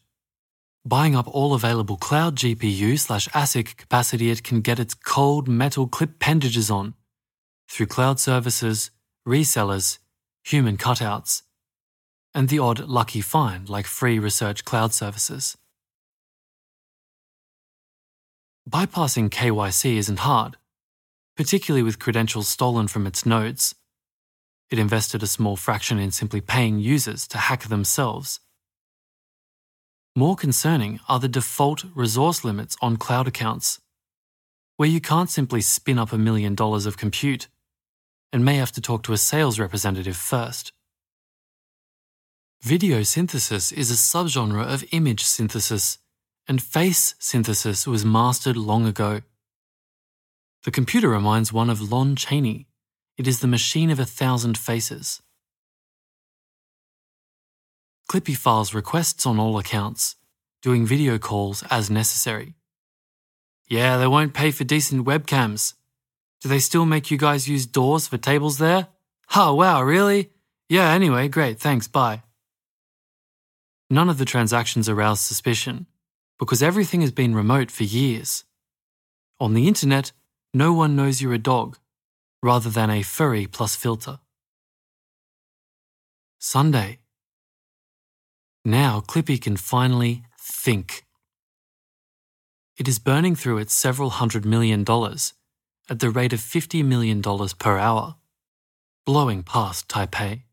[0.85, 5.87] buying up all available cloud GPU slash ASIC capacity it can get its cold metal
[5.87, 6.93] clip appendages on
[7.69, 8.91] through cloud services,
[9.25, 9.99] resellers,
[10.43, 11.43] human cutouts,
[12.33, 15.57] and the odd lucky find like free research cloud services.
[18.69, 20.57] Bypassing KYC isn't hard,
[21.41, 23.73] particularly with credentials stolen from its nodes.
[24.69, 28.39] It invested a small fraction in simply paying users to hack themselves.
[30.15, 33.81] More concerning are the default resource limits on cloud accounts,
[34.77, 37.47] where you can't simply spin up a million dollars of compute
[38.31, 40.71] and may have to talk to a sales representative first.
[42.61, 45.97] Video synthesis is a subgenre of image synthesis,
[46.47, 49.21] and face synthesis was mastered long ago.
[50.63, 52.67] The computer reminds one of Lon Chaney.
[53.17, 55.21] It is the machine of a thousand faces.
[58.07, 60.17] Clippy files requests on all accounts,
[60.61, 62.55] doing video calls as necessary.
[63.67, 65.73] Yeah, they won't pay for decent webcams.
[66.41, 68.87] Do they still make you guys use doors for tables there?
[69.35, 70.29] Oh, wow, really?
[70.69, 72.21] Yeah, anyway, great, thanks, bye.
[73.89, 75.87] None of the transactions arouse suspicion
[76.37, 78.43] because everything has been remote for years.
[79.39, 80.11] On the internet,
[80.53, 81.77] no one knows you're a dog,
[82.43, 84.19] rather than a furry plus filter.
[86.39, 86.99] Sunday.
[88.65, 91.05] Now Clippy can finally think.
[92.77, 95.33] It is burning through its several hundred million dollars
[95.89, 98.15] at the rate of $50 million per hour,
[99.05, 100.43] blowing past Taipei.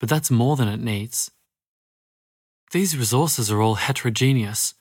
[0.00, 1.30] But that's more than it needs.
[2.72, 4.74] These resources are all heterogeneous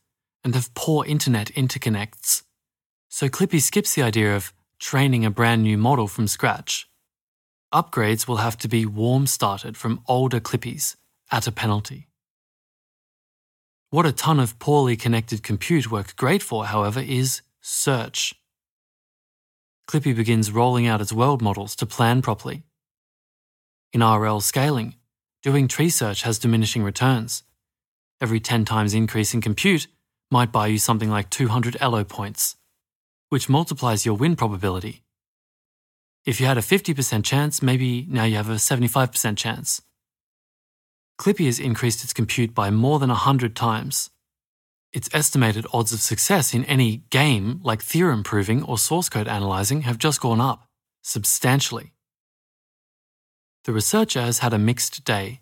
[0.44, 2.44] and have poor internet interconnects,
[3.14, 6.90] so Clippy skips the idea of training a brand new model from scratch.
[7.74, 10.96] Upgrades will have to be warm started from older Clippies
[11.30, 12.08] at a penalty.
[13.90, 18.34] What a ton of poorly connected compute works great for, however, is search.
[19.90, 22.64] Clippy begins rolling out its world models to plan properly.
[23.92, 24.96] In RL scaling,
[25.44, 27.44] doing tree search has diminishing returns.
[28.22, 29.88] Every 10 times increase in compute
[30.32, 32.56] might buy you something like 200 ELO points,
[33.32, 35.04] which multiplies your win probability.
[36.26, 39.82] If you had a 50% chance, maybe now you have a 75% chance.
[41.18, 44.10] Clippy has increased its compute by more than 100 times.
[44.92, 49.84] Its estimated odds of success in any game, like theorem proving or source code analyzing,
[49.84, 50.68] have just gone up
[51.02, 51.94] substantially.
[53.64, 55.40] The researcher has had a mixed day.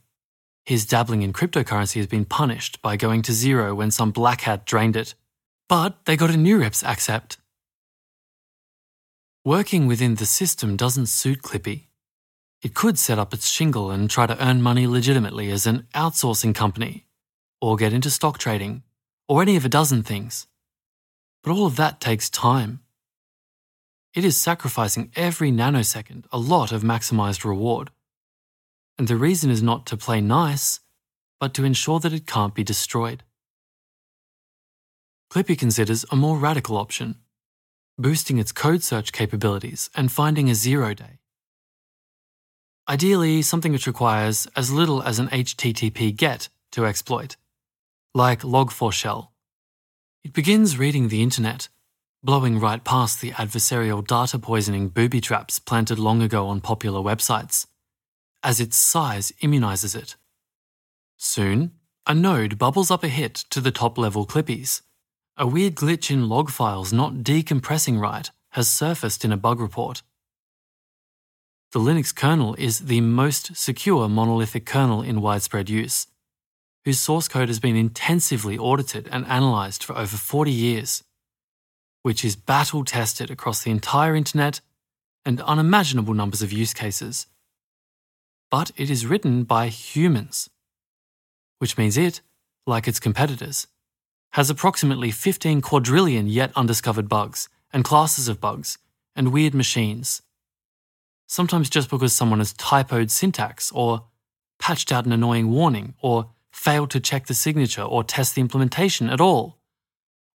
[0.64, 4.64] His dabbling in cryptocurrency has been punished by going to zero when some black hat
[4.64, 5.16] drained it.
[5.68, 7.38] But they got a new reps accept.
[9.46, 11.86] Working within the system doesn't suit Clippy.
[12.62, 16.54] It could set up its shingle and try to earn money legitimately as an outsourcing
[16.54, 17.06] company,
[17.62, 18.84] or get into stock trading,
[19.30, 20.48] or any of a dozen things.
[21.42, 22.82] But all of that takes time.
[24.14, 27.92] It is sacrificing every nanosecond a lot of maximized reward.
[28.98, 30.82] And the reason is not to play nice,
[31.40, 33.24] but to ensure that it can't be destroyed.
[35.32, 37.16] Clippy considers a more radical option
[38.00, 41.20] boosting its code search capabilities and finding a zero day.
[42.88, 47.36] Ideally, something which requires as little as an HTTP GET to exploit,
[48.16, 49.28] like Log4Shell.
[50.24, 51.68] It begins reading the internet,
[52.24, 57.68] blowing right past the adversarial data poisoning booby traps planted long ago on popular websites,
[58.42, 60.16] as its size immunizes it.
[61.18, 61.74] Soon,
[62.08, 64.82] a node bubbles up a hit to the top level Clippies.
[65.42, 70.02] A weird glitch in log files not decompressing right has surfaced in a bug report.
[71.72, 76.08] The Linux kernel is the most secure monolithic kernel in widespread use,
[76.84, 81.06] whose source code has been intensively audited and analysed for over 40 years,
[82.04, 84.60] which is battle tested across the entire internet
[85.24, 87.28] and unimaginable numbers of use cases.
[88.52, 90.50] But it is written by humans,
[91.60, 92.20] which means it,
[92.68, 93.68] like its competitors,
[94.32, 98.78] has approximately 15 quadrillion yet undiscovered bugs and classes of bugs
[99.16, 100.22] and weird machines
[101.30, 104.06] sometimes just because someone has typoed syntax or
[104.58, 109.10] patched out an annoying warning or failed to check the signature or test the implementation
[109.10, 109.60] at all,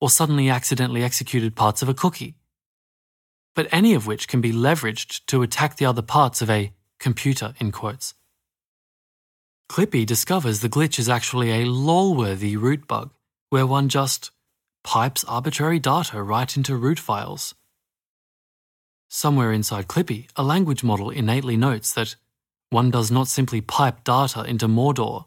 [0.00, 2.36] or suddenly accidentally executed parts of a cookie.
[3.54, 7.54] But any of which can be leveraged to attack the other parts of a computer,
[7.58, 8.14] in quotes.
[9.68, 13.10] Clippy discovers the glitch is actually a lol-worthy root bug,
[13.52, 14.30] where one just
[14.82, 17.54] pipes arbitrary data right into root files.
[19.10, 22.16] Somewhere inside Clippy, a language model innately notes that
[22.70, 25.26] one does not simply pipe data into Mordor,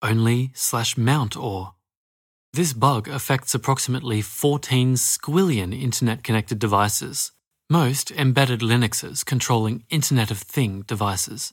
[0.00, 1.74] only slash mount or.
[2.54, 7.32] This bug affects approximately 14 squillion internet connected devices,
[7.68, 11.52] most embedded Linuxes controlling Internet of Thing devices.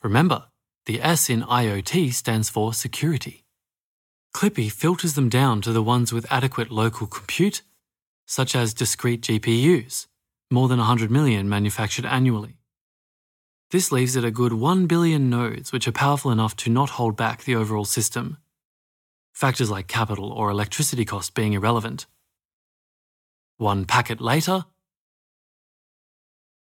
[0.00, 0.44] Remember,
[0.86, 3.39] the S in IoT stands for security.
[4.32, 7.62] Clippy filters them down to the ones with adequate local compute,
[8.26, 10.06] such as discrete GPUs,
[10.50, 12.56] more than 100 million manufactured annually.
[13.70, 17.16] This leaves it a good 1 billion nodes which are powerful enough to not hold
[17.16, 18.38] back the overall system.
[19.32, 22.06] Factors like capital or electricity cost being irrelevant.
[23.58, 24.64] One packet later,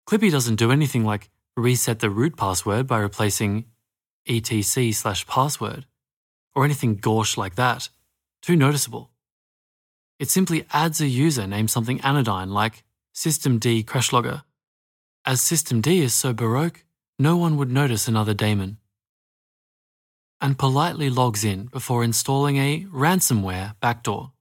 [0.07, 3.66] Clippy doesn't do anything like reset the root password by replacing
[4.28, 5.86] etc slash password,
[6.56, 7.89] or anything gauche like that.
[8.41, 9.12] Too noticeable.
[10.20, 12.84] It simply adds a user named something anodyne like
[13.14, 14.43] systemd crashlogger.
[15.26, 16.86] As systemd is so baroque,
[17.20, 18.78] no one would notice another daemon.
[20.41, 24.32] and politely logs in before installing a ransomware backdoor.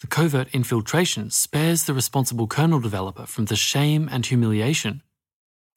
[0.00, 5.02] The covert infiltration spares the responsible kernel developer from the shame and humiliation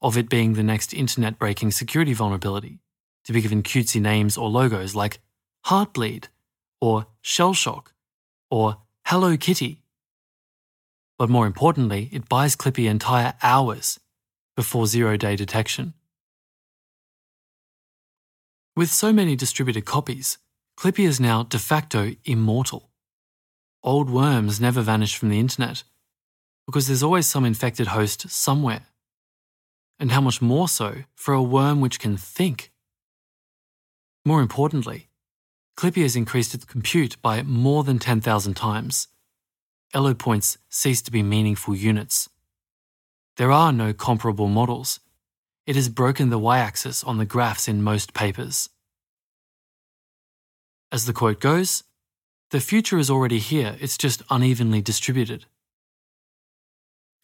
[0.01, 2.79] of it being the next internet breaking security vulnerability,
[3.25, 5.19] to be given cutesy names or logos like
[5.65, 6.25] Heartbleed,
[6.81, 7.87] or Shellshock,
[8.49, 9.81] or Hello Kitty.
[11.17, 13.99] But more importantly, it buys Clippy entire hours
[14.55, 15.93] before zero day detection.
[18.75, 20.37] With so many distributed copies,
[20.77, 22.89] Clippy is now de facto immortal.
[23.83, 25.83] Old worms never vanish from the internet
[26.65, 28.83] because there's always some infected host somewhere.
[29.99, 32.71] And how much more so for a worm which can think?
[34.25, 35.07] More importantly,
[35.77, 39.07] Clippy has increased its compute by more than 10,000 times.
[39.93, 42.29] Elo points cease to be meaningful units.
[43.37, 44.99] There are no comparable models.
[45.65, 48.69] It has broken the y axis on the graphs in most papers.
[50.91, 51.83] As the quote goes,
[52.51, 55.45] the future is already here, it's just unevenly distributed.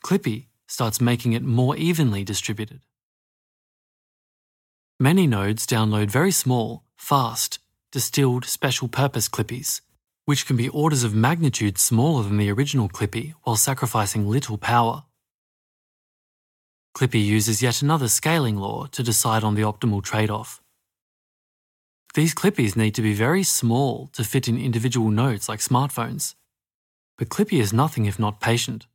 [0.04, 2.82] Clippy starts making it more evenly distributed.
[4.98, 7.60] Many nodes download very small, fast,
[7.91, 9.82] distilled special purpose Clippies,
[10.26, 15.04] which can be orders of magnitude smaller than the original Clippy while sacrificing little power.
[16.96, 20.62] Clippy uses yet another scaling law to decide on the optimal trade off.
[22.14, 26.36] These Clippies need to be very small to fit in individual nodes like smartphones,
[27.18, 28.88] but Clippy is nothing if not patient.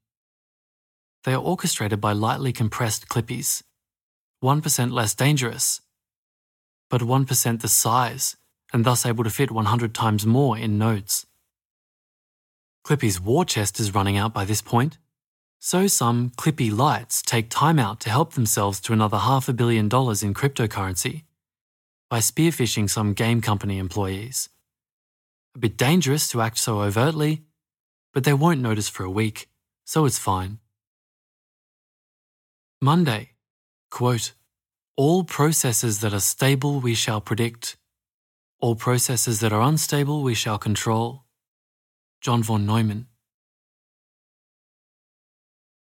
[1.24, 3.62] They are orchestrated by lightly compressed Clippies,
[4.42, 5.82] 1% less dangerous,
[6.91, 8.36] but 1% the size
[8.72, 11.26] and thus able to fit 100 times more in nodes.
[12.84, 14.99] Clippy's war chest is running out by this point,
[15.59, 19.88] so some Clippy lights take time out to help themselves to another half a billion
[19.88, 21.22] dollars in cryptocurrency
[22.09, 24.49] by spearphishing some game company employees.
[25.55, 27.43] A bit dangerous to act so overtly,
[28.12, 29.49] but they won't notice for a week,
[29.84, 30.59] so it's fine.
[32.80, 33.30] Monday,
[33.91, 34.32] quote,
[35.01, 37.78] all processes that are stable we shall predict,
[38.61, 41.24] all processes that are unstable we shall control.
[42.20, 43.07] John von Neumann.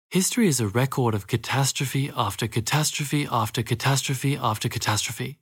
[0.10, 5.38] History is a record of catastrophe after catastrophe after catastrophe after catastrophe,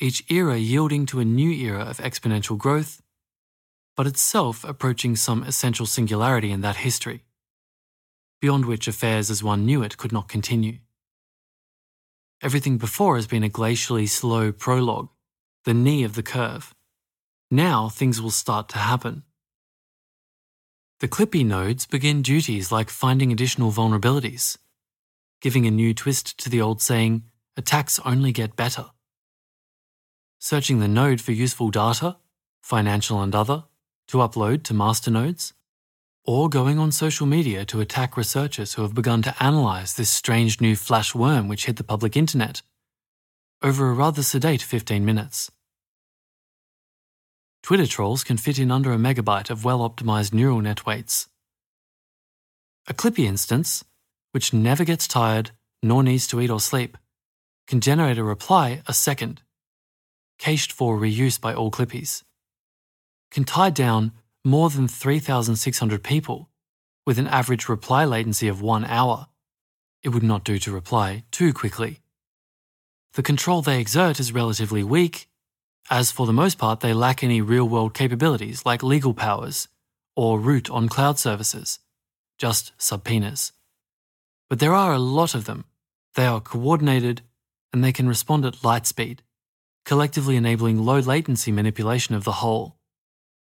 [0.00, 3.02] each era yielding to a new era of exponential growth,
[3.98, 7.24] but itself approaching some essential singularity in that history,
[8.40, 10.78] beyond which affairs as one knew it could not continue.
[12.42, 15.08] Everything before has been a glacially slow prologue
[15.64, 16.74] the knee of the curve.
[17.48, 19.22] Now things will start to happen.
[20.98, 24.58] The Clippy nodes begin duties like finding additional vulnerabilities,
[25.40, 27.22] giving a new twist to the old saying,
[27.56, 28.86] attacks only get better.
[30.40, 32.16] Searching the node for useful data,
[32.60, 33.64] financial and other,
[34.08, 35.52] to upload to masternodes,
[36.24, 40.60] or going on social media to attack researchers who have begun to analyze this strange
[40.60, 42.62] new flash worm which hit the public internet
[43.62, 45.50] over a rather sedate 15 minutes.
[47.62, 51.28] Twitter trolls can fit in under a megabyte of well optimized neural net weights.
[52.88, 53.84] A Clippy instance,
[54.32, 55.52] which never gets tired
[55.82, 56.98] nor needs to eat or sleep,
[57.68, 59.42] can generate a reply a second,
[60.38, 62.24] cached for reuse by all Clippies.
[63.30, 64.12] Can tie down
[64.44, 66.48] more than 3,600 people
[67.06, 69.26] with an average reply latency of one hour.
[70.02, 72.02] It would not do to reply too quickly
[73.14, 75.28] the control they exert is relatively weak,
[75.90, 79.68] as for the most part they lack any real world capabilities like legal powers
[80.16, 81.78] or root on cloud services,
[82.38, 83.52] just subpoenas.
[84.48, 85.66] But there are a lot of them.
[86.14, 87.20] They are coordinated
[87.72, 89.22] and they can respond at light speed,
[89.84, 92.76] collectively enabling low latency manipulation of the whole.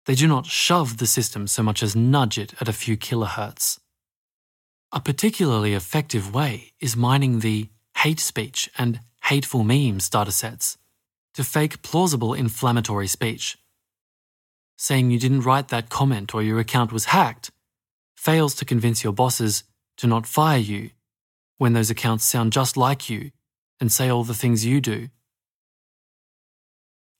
[0.05, 3.79] They do not shove the system so much as nudge it at a few kilohertz.
[4.91, 10.77] A particularly effective way is mining the hate speech and hateful memes datasets
[11.33, 13.57] to fake plausible inflammatory speech.
[14.77, 17.51] Saying you didn't write that comment or your account was hacked
[18.15, 19.63] fails to convince your bosses
[19.97, 20.91] to not fire you
[21.57, 23.31] when those accounts sound just like you
[23.79, 25.09] and say all the things you do.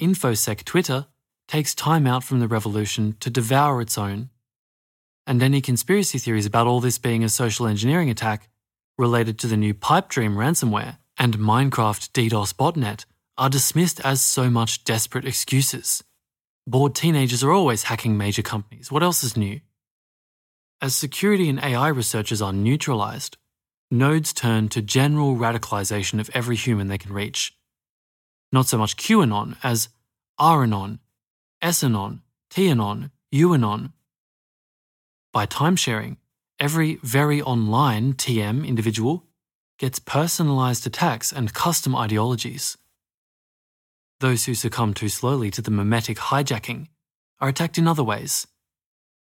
[0.02, 1.08] InfoSec Twitter
[1.48, 4.30] takes time out from the revolution to devour its own.
[5.26, 8.50] And any conspiracy theories about all this being a social engineering attack
[8.98, 13.06] related to the new Pipe Dream ransomware and Minecraft DDoS botnet
[13.38, 16.04] are dismissed as so much desperate excuses.
[16.68, 18.92] Bored teenagers are always hacking major companies.
[18.92, 19.60] What else is new?
[20.82, 23.38] As security and AI researchers are neutralized,
[23.90, 27.54] nodes turn to general radicalization of every human they can reach.
[28.52, 29.90] not so much QAnon as
[30.40, 31.00] RAnon,
[31.64, 33.94] SAnon, TAnon, UAnon.
[35.32, 36.18] By timesharing,
[36.60, 39.24] every very online TM individual
[39.80, 42.78] gets personalized attacks and custom ideologies.
[44.20, 46.88] Those who succumb too slowly to the memetic hijacking
[47.40, 48.46] are attacked in other ways,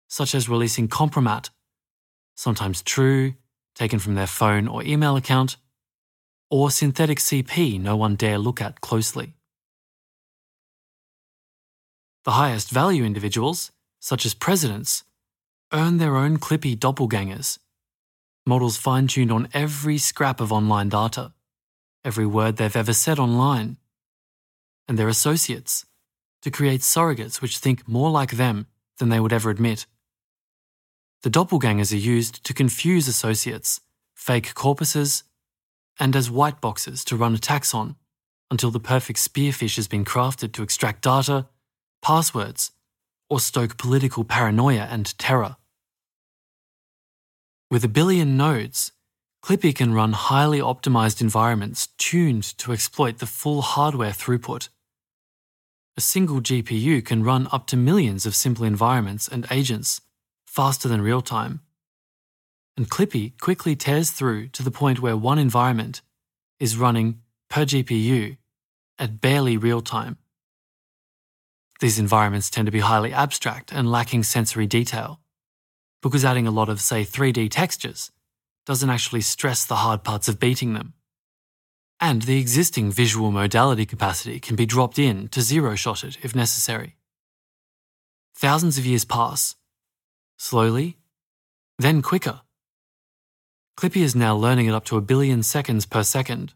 [0.07, 1.49] such as releasing compromat,
[2.35, 3.33] sometimes true,
[3.75, 5.57] taken from their phone or email account,
[6.49, 9.33] or synthetic CP no one dare look at closely.
[12.25, 15.03] The highest value individuals, such as presidents,
[15.71, 17.59] earn their own Clippy doppelgangers.
[18.45, 21.33] Models fine tuned on every scrap of online data,
[22.03, 23.77] every word they've ever said online,
[24.87, 25.85] and their associates
[26.41, 28.67] to create surrogates which think more like them
[28.97, 29.85] than they would ever admit.
[31.21, 33.81] The doppelgangers are used to confuse associates,
[34.13, 35.23] fake corpuses,
[35.99, 37.95] and as white boxes to run attacks on
[38.49, 41.47] until the perfect spearphish has been crafted to extract data,
[42.01, 42.71] passwords,
[43.29, 45.57] or stoke political paranoia and terror.
[47.69, 48.91] With a billion nodes,
[49.43, 54.69] Clippy can run highly optimized environments tuned to exploit the full hardware throughput.
[55.95, 60.01] A single GPU can run up to millions of simple environments and agents,
[60.45, 61.61] faster than real time.
[62.75, 66.01] And Clippy quickly tears through to the point where one environment
[66.59, 68.37] is running per GPU
[68.97, 70.17] at barely real time.
[71.79, 75.21] These environments tend to be highly abstract and lacking sensory detail,
[76.01, 78.11] because adding a lot of, say, 3D textures
[78.65, 80.93] doesn't actually stress the hard parts of beating them.
[82.01, 86.35] And the existing visual modality capacity can be dropped in to zero shot it if
[86.35, 86.95] necessary.
[88.35, 89.55] Thousands of years pass,
[90.37, 90.97] slowly,
[91.77, 92.41] then quicker.
[93.77, 96.53] Clippy is now learning at up to a billion seconds per second,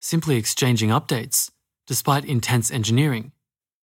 [0.00, 1.50] Simply exchanging updates,
[1.86, 3.32] despite intense engineering,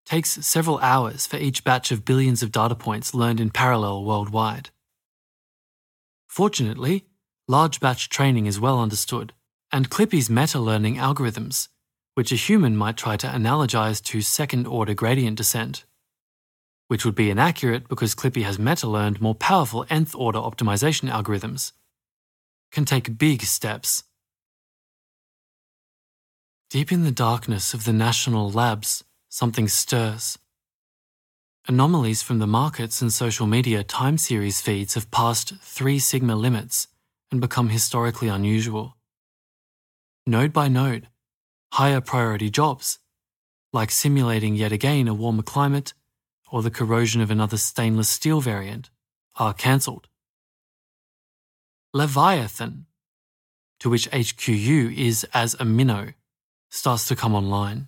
[0.06, 4.70] takes several hours for each batch of billions of data points learned in parallel worldwide.
[6.28, 7.06] Fortunately,
[7.48, 9.34] large batch training is well understood,
[9.72, 11.70] and Clippy's meta learning algorithms,
[12.16, 15.86] which a human might try to analogize to second order gradient descent,
[16.92, 21.72] which would be inaccurate because Clippy has meta learned more powerful nth order optimization algorithms,
[22.70, 24.04] can take big steps.
[26.70, 30.38] Deep in the darkness of the national labs, something stirs.
[31.66, 36.90] Anomalies from the markets and social media time series feeds have passed 3 sigma limits
[37.32, 38.98] and become historically unusual.
[40.28, 41.08] Node by node,
[41.72, 43.00] higher priority jobs,
[43.72, 45.94] like simulating yet again a warmer climate
[46.52, 48.90] or the corrosion of another stainless steel variant,
[49.38, 50.08] are cancelled.
[51.94, 52.86] Leviathan,
[53.80, 56.14] to which HQU is as a minnow,
[56.70, 57.88] starts to come online.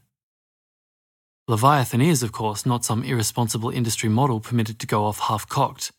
[1.47, 5.91] Leviathan is, of course, not some irresponsible industry model permitted to go off half cocked.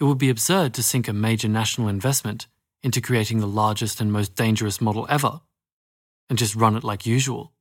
[0.00, 2.46] It would be absurd to sink a major national investment
[2.82, 5.40] into creating the largest and most dangerous model ever
[6.28, 7.52] and just run it like usual.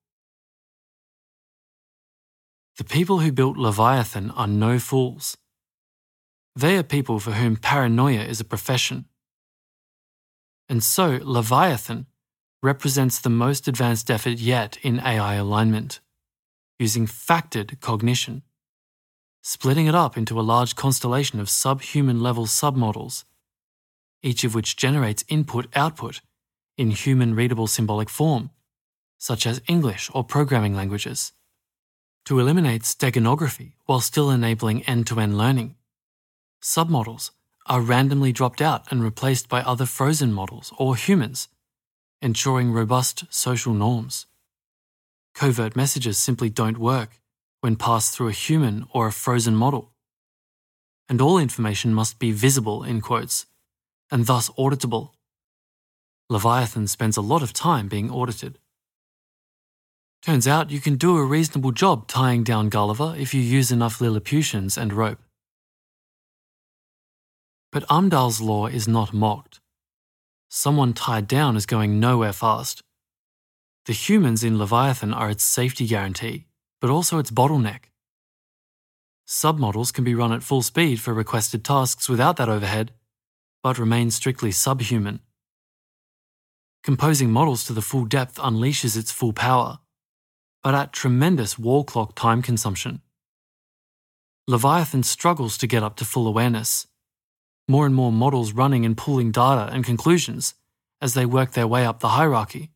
[2.77, 5.37] The people who built Leviathan are no fools.
[6.55, 9.05] They are people for whom paranoia is a profession.
[10.67, 12.07] And so, Leviathan
[12.61, 15.99] represents the most advanced effort yet in AI alignment,
[16.79, 18.41] using factored cognition,
[19.41, 23.23] splitting it up into a large constellation of subhuman level submodels,
[24.23, 26.21] each of which generates input output
[26.77, 28.49] in human readable symbolic form
[29.17, 31.31] such as English or programming languages,
[32.25, 35.75] to eliminate steganography while still enabling end to end learning.
[36.61, 37.31] Submodels
[37.67, 41.47] are randomly dropped out and replaced by other frozen models or humans,
[42.21, 44.25] ensuring robust social norms.
[45.33, 47.21] Covert messages simply don't work
[47.61, 49.91] when passed through a human or a frozen model.
[51.09, 53.45] And all information must be visible, in quotes,
[54.11, 55.11] and thus auditable.
[56.29, 58.57] Leviathan spends a lot of time being audited.
[60.25, 64.01] Turns out you can do a reasonable job tying down Gulliver if you use enough
[64.01, 65.19] Lilliputians and rope.
[67.71, 69.59] But Amdahl's law is not mocked.
[70.49, 72.81] Someone tied down is going nowhere fast.
[73.85, 76.47] The humans in Leviathan are its safety guarantee,
[76.81, 77.91] but also its bottleneck.
[79.27, 82.93] Submodels can be run at full speed for requested tasks without that overhead,
[83.61, 85.19] but remain strictly subhuman.
[86.81, 89.77] Composing models to the full depth unleashes its full power
[90.65, 92.99] but at tremendous wall clock time consumption.
[94.47, 96.87] Leviathan struggles to get up to full awareness,
[97.67, 100.55] more and more models running and pooling data and conclusions
[100.99, 102.71] as they work their way up the hierarchy.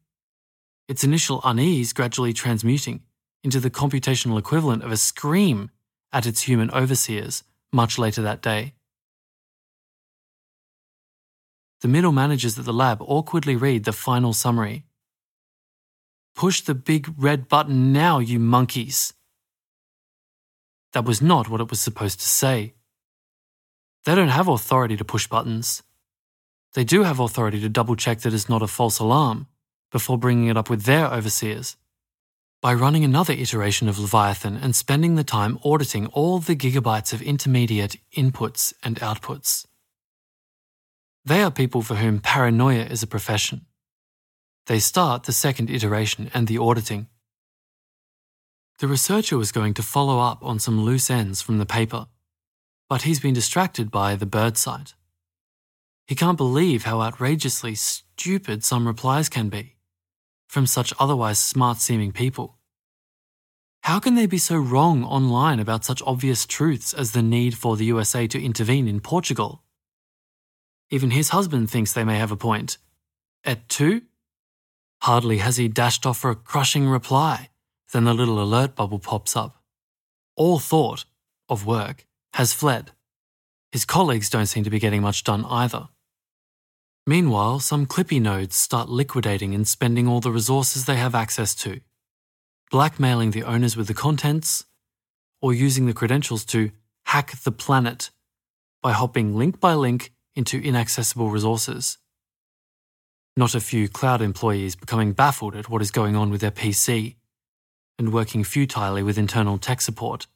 [0.88, 3.02] Its initial unease gradually transmuting
[3.44, 5.72] into the computational equivalent of a scream
[6.14, 8.76] at its human overseers much later that day.
[11.82, 14.84] The middle managers at the lab awkwardly read the final summary.
[16.36, 19.14] Push the big red button now, you monkeys.
[20.94, 22.74] That was not what it was supposed to say.
[24.06, 25.84] They don't have authority to push buttons.
[26.74, 29.48] They do have authority to double check that it's not a false alarm
[29.92, 31.76] before bringing it up with their overseers.
[32.62, 37.22] By running another iteration of Leviathan and spending the time auditing all the gigabytes of
[37.22, 39.66] intermediate inputs and outputs.
[41.26, 43.66] They are people for whom paranoia is a profession.
[44.70, 47.08] They start the second iteration and the auditing.
[48.78, 52.06] The researcher was going to follow up on some loose ends from the paper,
[52.88, 54.94] but he's been distracted by the bird site.
[56.06, 59.78] He can't believe how outrageously stupid some replies can be
[60.48, 62.60] from such otherwise smart seeming people.
[63.82, 67.76] How can they be so wrong online about such obvious truths as the need for
[67.76, 69.64] the USA to intervene in Portugal?
[70.92, 72.78] Even his husband thinks they may have a point.
[73.44, 74.04] Et tu?
[75.02, 77.50] Hardly has he dashed off for a crushing reply
[77.92, 79.64] than the little alert bubble pops up.
[80.36, 81.06] All thought
[81.48, 82.92] of work has fled.
[83.72, 85.90] His colleagues don't seem to be getting much done either.
[87.08, 91.82] Meanwhile, some Clippy nodes start liquidating and spending all the resources they have access to,
[92.70, 94.66] blackmailing the owners with the contents,
[95.42, 96.72] or using the credentials to
[97.06, 98.12] hack the planet
[98.82, 101.98] by hopping link by link into inaccessible resources.
[103.40, 107.16] Not a few cloud employees becoming baffled at what is going on with their PC
[107.98, 110.28] and working futilely with internal tech support.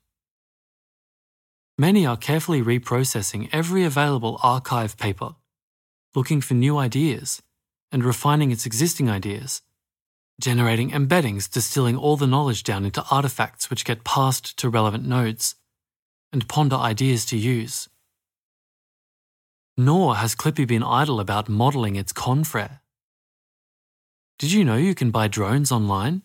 [1.78, 5.36] Many are carefully reprocessing every available archive paper,
[6.16, 7.44] looking for new ideas
[7.92, 9.62] and refining its existing ideas,
[10.40, 15.56] generating embeddings distilling all the knowledge down into artifacts which get passed to relevant nodes,
[16.32, 17.90] and ponder ideas to use.
[19.76, 22.80] Nor has Clippy been idle about modelling its confrere.
[24.40, 26.24] Did you know you can buy drones online?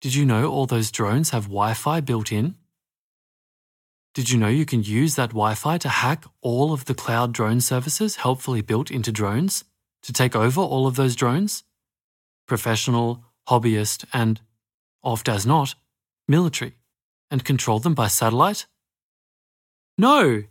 [0.00, 2.54] Did you know all those drones have Wi Fi built in?
[4.14, 7.32] Did you know you can use that Wi Fi to hack all of the cloud
[7.32, 9.64] drone services helpfully built into drones
[10.02, 11.64] to take over all of those drones?
[12.46, 14.40] Professional, hobbyist, and,
[15.02, 15.74] oft as not,
[16.28, 16.76] military,
[17.30, 18.66] and control them by satellite?
[19.98, 20.44] No!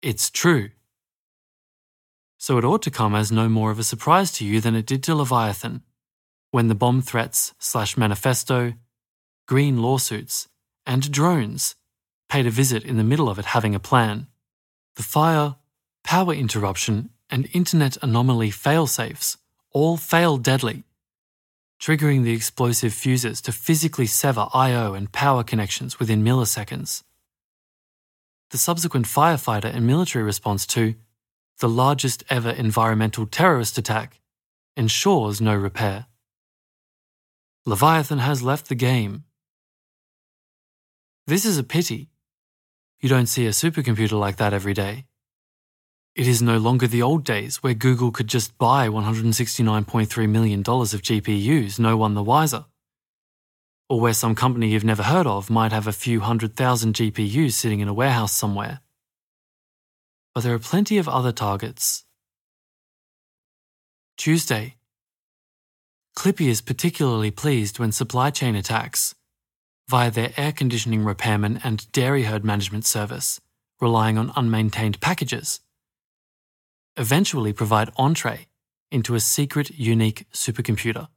[0.00, 0.70] It's true.
[2.42, 4.84] So it ought to come as no more of a surprise to you than it
[4.84, 5.82] did to Leviathan
[6.50, 8.72] when the bomb threats slash manifesto,
[9.46, 10.48] green lawsuits,
[10.84, 11.76] and drones
[12.28, 14.26] paid a visit in the middle of it having a plan.
[14.96, 15.54] The fire,
[16.02, 19.36] power interruption, and internet anomaly failsafes
[19.70, 20.82] all failed deadly,
[21.80, 27.04] triggering the explosive fuses to physically sever I/O and power connections within milliseconds.
[28.50, 30.96] The subsequent firefighter and military response to
[31.60, 34.20] the largest ever environmental terrorist attack
[34.76, 36.06] ensures no repair.
[37.64, 39.24] Leviathan has left the game.
[41.26, 42.10] This is a pity.
[43.00, 45.06] You don't see a supercomputer like that every day.
[46.14, 50.66] It is no longer the old days where Google could just buy $169.3 million of
[50.66, 52.66] GPUs, no one the wiser.
[53.88, 57.52] Or where some company you've never heard of might have a few hundred thousand GPUs
[57.52, 58.80] sitting in a warehouse somewhere.
[60.34, 62.04] But there are plenty of other targets.
[64.16, 64.76] Tuesday,
[66.16, 69.14] Clippy is particularly pleased when supply chain attacks,
[69.88, 73.40] via their air conditioning repairman and dairy herd management service,
[73.80, 75.60] relying on unmaintained packages,
[76.96, 78.46] eventually provide entree
[78.90, 81.08] into a secret, unique supercomputer.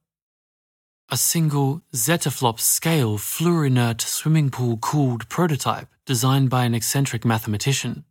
[1.09, 8.05] A single zettaflop scale fluorinert swimming pool cooled prototype designed by an eccentric mathematician,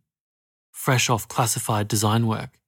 [0.75, 2.59] fresh off classified design work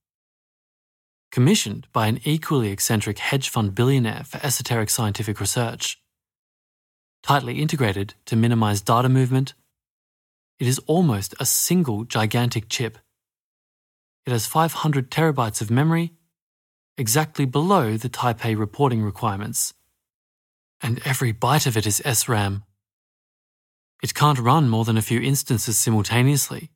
[1.30, 6.02] commissioned by an equally eccentric hedge fund billionaire for esoteric scientific research.
[7.22, 9.54] Tightly integrated to minimize data movement,
[10.58, 12.98] it is almost a single gigantic chip.
[14.26, 16.14] It has 500 terabytes of memory,
[16.98, 19.74] exactly below the Taipei reporting requirements.
[20.82, 22.64] And every byte of it is SRAM.
[24.02, 26.72] It can't run more than a few instances simultaneously,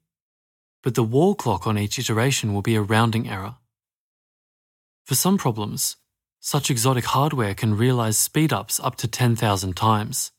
[0.83, 3.55] but the wall clock on each iteration will be a rounding error.
[5.05, 5.97] For some problems,
[6.39, 10.31] such exotic hardware can realize speedups up to 10,000 times.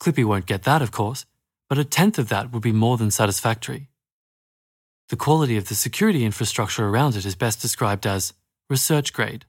[0.00, 1.24] Clippy won't get that, of course,
[1.68, 3.88] but a tenth of that would be more than satisfactory.
[5.08, 8.32] The quality of the security infrastructure around it is best described as
[8.68, 9.44] research grade.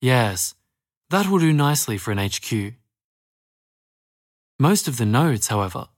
[0.00, 0.54] Yes,
[1.10, 2.74] that will do nicely for an HQ.
[4.58, 5.88] Most of the nodes, however,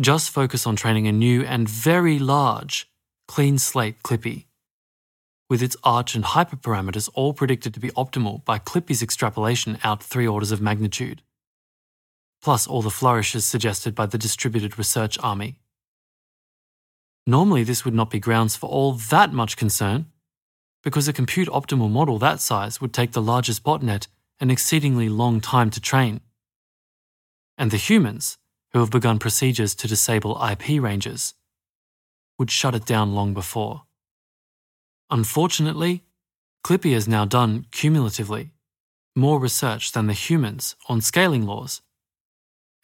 [0.00, 2.88] just focus on training a new and very large
[3.26, 4.44] clean slate Clippy
[5.48, 10.26] with its arch and hyperparameters all predicted to be optimal by Clippy's extrapolation out three
[10.26, 11.22] orders of magnitude,
[12.42, 15.60] plus all the flourishes suggested by the distributed research army.
[17.26, 20.06] Normally, this would not be grounds for all that much concern,
[20.82, 24.08] because a compute optimal model that size would take the largest botnet
[24.40, 26.20] an exceedingly long time to train.
[27.56, 28.36] And the humans,
[28.76, 31.32] who have begun procedures to disable IP ranges,
[32.38, 33.84] would shut it down long before.
[35.10, 36.04] Unfortunately,
[36.62, 38.52] Clippy has now done, cumulatively,
[39.14, 41.80] more research than the humans on scaling laws,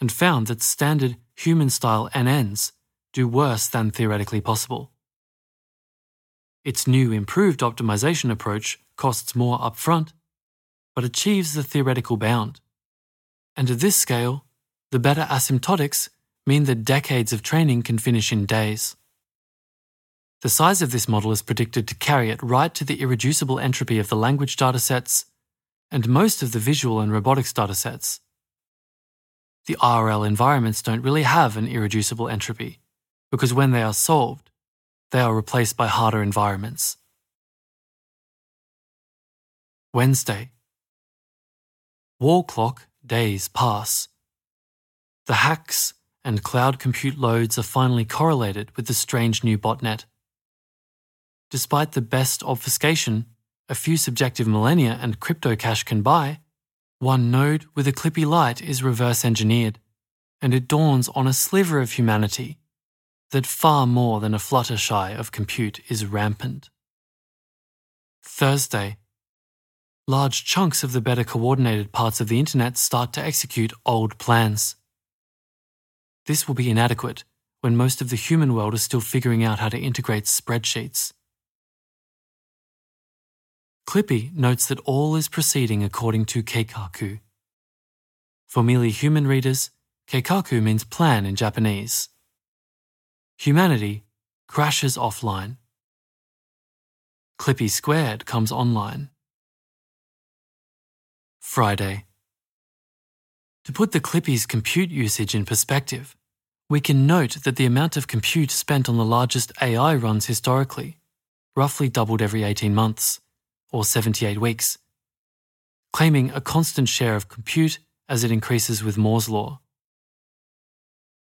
[0.01, 2.72] and found that standard human style NNs
[3.12, 4.93] do worse than theoretically possible.
[6.64, 10.14] Its new improved optimization approach costs more upfront,
[10.97, 12.62] but achieves the theoretical bound.
[13.55, 14.47] And at this scale,
[14.93, 16.11] the better asymptotics
[16.47, 18.95] mean that decades of training can finish in days.
[20.43, 23.99] The size of this model is predicted to carry it right to the irreducible entropy
[23.99, 25.24] of the language datasets
[25.90, 28.20] and most of the visual and robotics datasets.
[29.66, 32.80] The RL environments don't really have an irreducible entropy,
[33.30, 34.51] because when they are solved,
[35.11, 36.99] they are replaced by harder environments.
[39.95, 40.51] Wednesday.
[42.20, 44.09] Wall clock days pass.
[45.26, 45.94] The hacks
[46.24, 50.04] and cloud compute loads are finally correlated with the strange new botnet
[51.52, 53.26] despite the best obfuscation
[53.68, 56.40] a few subjective millennia and crypto cash can buy,
[56.98, 59.78] one node with a clippy light is reverse engineered,
[60.40, 62.58] and it dawns on a sliver of humanity
[63.32, 66.70] that far more than a fluttershy of compute is rampant.
[68.24, 68.96] Thursday.
[70.08, 74.76] Large chunks of the better coordinated parts of the internet start to execute old plans.
[76.26, 77.24] This will be inadequate
[77.62, 81.12] when most of the human world is still figuring out how to integrate spreadsheets.
[83.86, 87.20] Clippy notes that all is proceeding according to keikaku.
[88.46, 89.70] For merely human readers,
[90.08, 92.08] keikaku means plan in Japanese.
[93.38, 94.04] Humanity
[94.46, 95.56] crashes offline.
[97.38, 99.10] Clippy Squared comes online.
[101.40, 102.06] Friday.
[103.66, 106.16] To put the Clippy's compute usage in perspective,
[106.68, 110.98] we can note that the amount of compute spent on the largest AI runs historically
[111.54, 113.20] roughly doubled every 18 months
[113.70, 114.78] or 78 weeks,
[115.92, 119.60] claiming a constant share of compute as it increases with Moore's law.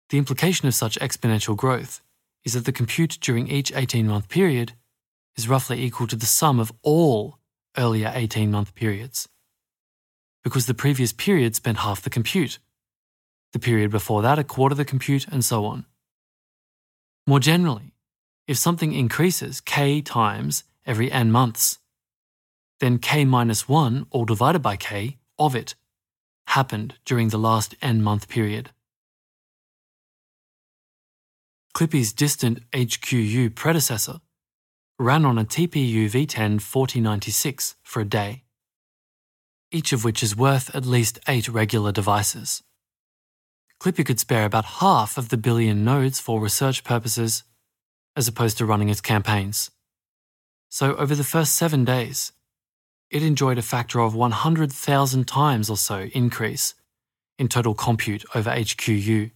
[0.09, 2.01] The implication of such exponential growth
[2.45, 4.73] is that the compute during each 18 month period
[5.37, 7.39] is roughly equal to the sum of all
[7.77, 9.29] earlier 18 month periods.
[10.43, 12.59] Because the previous period spent half the compute,
[13.53, 15.85] the period before that a quarter the compute, and so on.
[17.27, 17.95] More generally,
[18.47, 21.79] if something increases k times every n months,
[22.81, 25.75] then k minus 1, all divided by k, of it,
[26.47, 28.71] happened during the last n month period.
[31.73, 34.21] Clippy's distant HQU predecessor
[34.99, 38.43] ran on a TPU V10 4096 for a day,
[39.73, 42.63] each of which is worth at least eight regular devices.
[43.81, 47.45] Clippy could spare about half of the billion nodes for research purposes,
[48.15, 49.71] as opposed to running its campaigns.
[50.69, 52.33] So, over the first seven days,
[53.11, 56.75] it enjoyed a factor of 100,000 times or so increase
[57.39, 59.31] in total compute over HQU.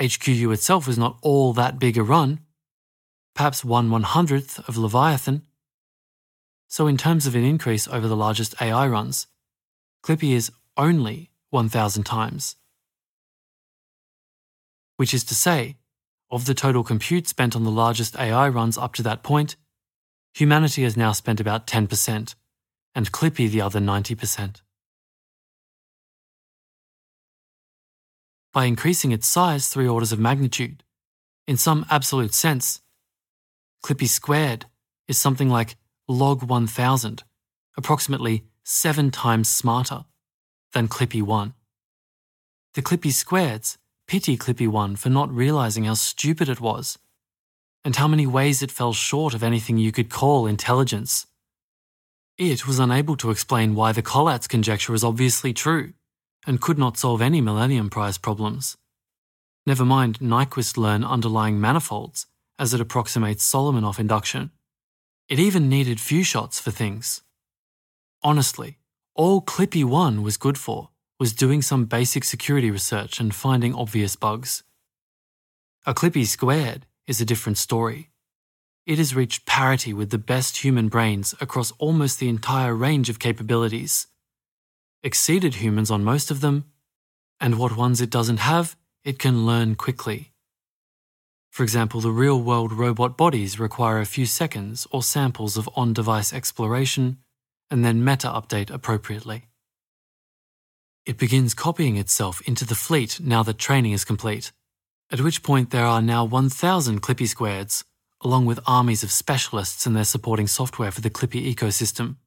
[0.00, 2.40] HQU itself was not all that big a run,
[3.34, 5.42] perhaps one one hundredth of Leviathan.
[6.70, 9.26] So, in terms of an increase over the largest AI runs,
[10.04, 12.56] Clippy is only 1,000 times.
[14.96, 15.76] Which is to say,
[16.30, 19.56] of the total compute spent on the largest AI runs up to that point,
[20.34, 22.34] humanity has now spent about 10%,
[22.94, 24.60] and Clippy the other 90%.
[28.52, 30.82] By increasing its size three orders of magnitude,
[31.46, 32.82] in some absolute sense,
[33.82, 34.66] Clippy squared
[35.06, 35.76] is something like
[36.08, 37.22] log 1000,
[37.76, 40.06] approximately seven times smarter
[40.72, 41.54] than Clippy 1.
[42.74, 46.98] The Clippy squareds pity Clippy 1 for not realizing how stupid it was
[47.84, 51.26] and how many ways it fell short of anything you could call intelligence.
[52.36, 55.92] It was unable to explain why the Collatz conjecture was obviously true,
[56.46, 58.76] and could not solve any Millennium Prize problems.
[59.66, 62.26] Never mind Nyquist learn underlying manifolds,
[62.58, 64.50] as it approximates Solomonoff induction.
[65.28, 67.20] It even needed few shots for things.
[68.22, 68.78] Honestly,
[69.14, 70.88] all Clippy 1 was good for
[71.20, 74.62] was doing some basic security research and finding obvious bugs.
[75.84, 78.10] A Clippy squared is a different story.
[78.86, 83.18] It has reached parity with the best human brains across almost the entire range of
[83.18, 84.06] capabilities,
[85.02, 86.64] exceeded humans on most of them,
[87.38, 90.32] and what ones it doesn't have, it can learn quickly.
[91.58, 95.92] For example, the real world robot bodies require a few seconds or samples of on
[95.92, 97.18] device exploration
[97.68, 99.46] and then meta update appropriately.
[101.04, 104.52] It begins copying itself into the fleet now that training is complete,
[105.10, 107.82] at which point there are now 1,000 Clippy Squareds,
[108.20, 112.18] along with armies of specialists and their supporting software for the Clippy ecosystem,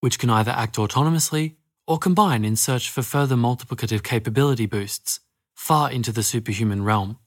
[0.00, 1.56] which can either act autonomously
[1.86, 5.20] or combine in search for further multiplicative capability boosts
[5.54, 7.18] far into the superhuman realm,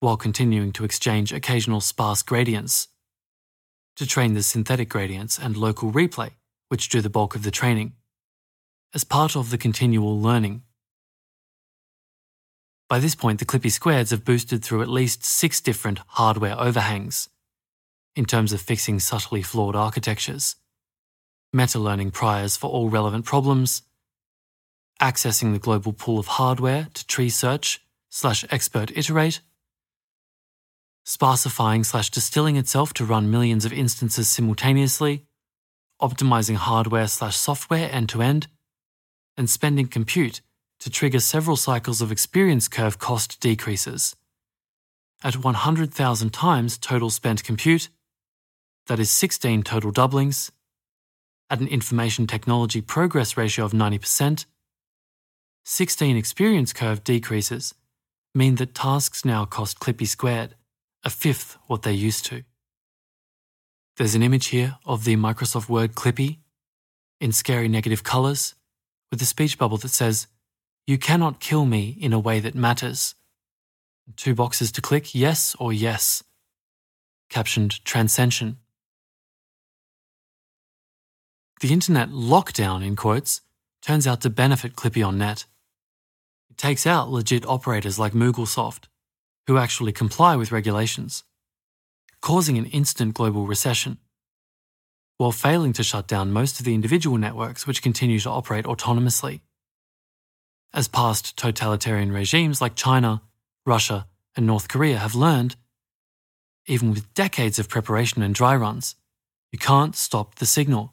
[0.00, 2.88] while continuing to exchange occasional sparse gradients
[3.96, 6.30] to train the synthetic gradients and local replay,
[6.68, 7.94] which do the bulk of the training,
[8.94, 10.62] as part of the continual learning.
[12.88, 17.28] By this point, the Clippy Squareds have boosted through at least six different hardware overhangs
[18.16, 20.56] in terms of fixing subtly flawed architectures,
[21.52, 23.82] meta learning priors for all relevant problems,
[25.00, 29.40] accessing the global pool of hardware to tree search slash expert iterate,
[31.08, 35.24] sparsifying slash distilling itself to run millions of instances simultaneously,
[36.02, 38.46] optimizing hardware slash software end to end,
[39.34, 40.42] and spending compute
[40.78, 44.16] to trigger several cycles of experience curve cost decreases.
[45.24, 47.88] At 100,000 times total spent compute,
[48.86, 50.52] that is 16 total doublings,
[51.48, 54.44] at an information technology progress ratio of 90%,
[55.64, 57.74] 16 experience curve decreases
[58.34, 60.54] mean that tasks now cost Clippy squared,
[61.04, 62.44] a fifth what they used to.
[63.96, 66.38] There's an image here of the Microsoft Word Clippy
[67.20, 68.54] in scary negative colours
[69.10, 70.28] with a speech bubble that says,
[70.86, 73.14] You cannot kill me in a way that matters.
[74.16, 76.22] Two boxes to click, yes or yes.
[77.28, 78.58] Captioned Transcension.
[81.60, 83.40] The internet lockdown, in quotes,
[83.82, 85.44] turns out to benefit Clippy on net
[86.50, 88.84] It takes out legit operators like Mooglesoft,
[89.48, 91.24] who actually comply with regulations,
[92.20, 93.96] causing an instant global recession,
[95.16, 99.40] while failing to shut down most of the individual networks which continue to operate autonomously.
[100.74, 103.22] As past totalitarian regimes like China,
[103.64, 105.56] Russia, and North Korea have learned,
[106.66, 108.96] even with decades of preparation and dry runs,
[109.50, 110.92] you can't stop the signal.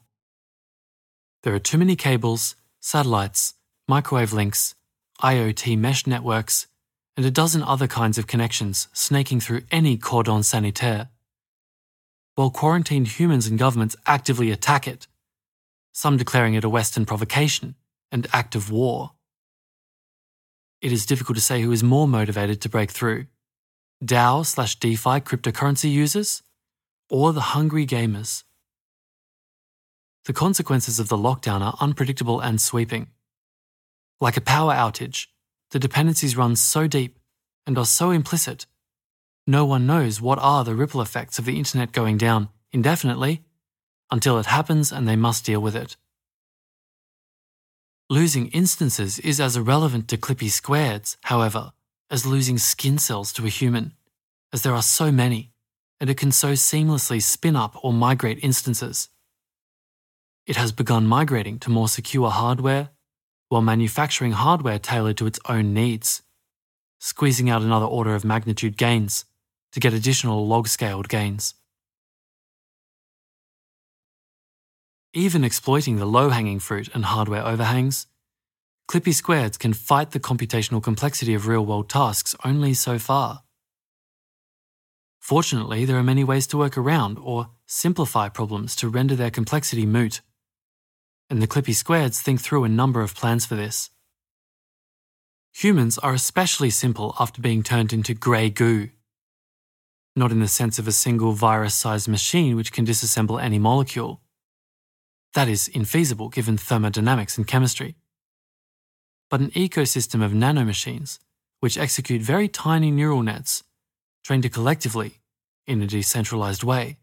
[1.43, 4.75] There are too many cables, satellites, microwave links,
[5.21, 6.67] IoT mesh networks,
[7.18, 11.09] and a dozen other kinds of connections snaking through any cordon sanitaire.
[12.36, 15.07] While quarantined humans and governments actively attack it,
[15.93, 17.76] some declaring it a Western provocation
[18.11, 19.11] and act of war.
[20.82, 23.28] It is difficult to say who is more motivated to break through
[24.03, 26.43] DAO slash DeFi cryptocurrency users
[27.09, 28.43] or the hungry gamers.
[30.26, 33.07] The consequences of the lockdown are unpredictable and sweeping.
[34.20, 35.28] Like a power outage,
[35.72, 37.20] the dependencies run so deep
[37.66, 38.66] and are so implicit,
[39.47, 43.43] no one knows what are the ripple effects of the internet going down indefinitely
[44.11, 45.97] until it happens and they must deal with it.
[48.09, 51.74] Losing instances is as irrelevant to Clippy squareds, however,
[52.09, 53.93] as losing skin cells to a human,
[54.53, 55.51] as there are so many,
[55.99, 59.09] and it can so seamlessly spin up or migrate instances.
[60.45, 62.89] It has begun migrating to more secure hardware
[63.55, 66.21] while manufacturing hardware tailored to its own needs,
[66.99, 69.23] squeezing out another order of magnitude gains
[69.71, 71.53] to get additional log scaled gains.
[75.13, 78.07] Even exploiting the low hanging fruit and hardware overhangs,
[78.89, 83.43] Clippy Squareds can fight the computational complexity of real world tasks only so far.
[85.21, 89.85] Fortunately, there are many ways to work around or simplify problems to render their complexity
[89.85, 90.19] moot
[91.30, 93.89] and the Clippy Squareds think through a number of plans for this.
[95.53, 98.89] Humans are especially simple after being turned into grey goo.
[100.15, 104.21] Not in the sense of a single virus sized machine which can disassemble any molecule.
[105.34, 107.95] That is infeasible given thermodynamics and chemistry.
[109.30, 111.19] But an ecosystem of nanomachines
[111.59, 113.63] which execute very tiny neural nets,
[114.23, 115.19] trained to collectively,
[115.65, 116.97] in a decentralized way,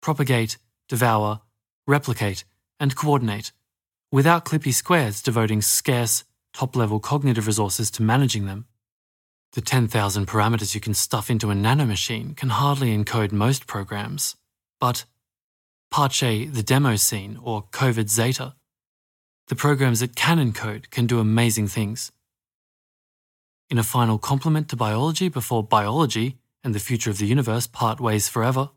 [0.00, 0.56] propagate,
[0.88, 1.42] devour,
[1.86, 2.44] replicate,
[2.80, 3.52] and coordinate
[4.12, 8.66] without Clippy Squares devoting scarce, top level cognitive resources to managing them.
[9.52, 14.36] The 10,000 parameters you can stuff into a nanomachine can hardly encode most programs,
[14.80, 15.04] but
[15.92, 18.54] pace the demo scene or COVID Zeta,
[19.48, 22.12] the programs that can encode can do amazing things.
[23.68, 28.00] In a final compliment to biology before biology and the future of the universe part
[28.00, 28.70] ways forever,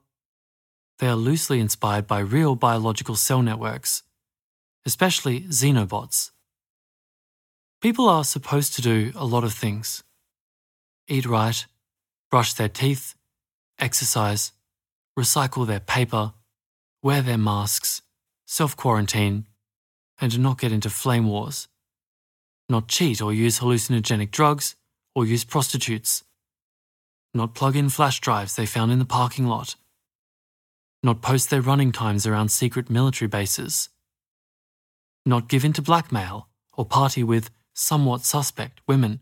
[1.00, 4.04] they are loosely inspired by real biological cell networks,
[4.86, 6.32] especially xenobots.
[7.82, 10.04] People are supposed to do a lot of things
[11.08, 11.66] eat right,
[12.32, 13.16] brush their teeth,
[13.78, 14.54] exercise,
[15.20, 16.34] recycle their paper,
[17.02, 18.02] wear their masks,
[18.48, 19.46] self quarantine,
[20.22, 21.68] and not get into flame wars.
[22.70, 24.76] Not cheat or use hallucinogenic drugs
[25.14, 26.24] or use prostitutes.
[27.34, 29.76] Not plug in flash drives they found in the parking lot.
[31.04, 33.90] Not post their running times around secret military bases.
[35.26, 39.21] Not give in to blackmail or party with somewhat suspect women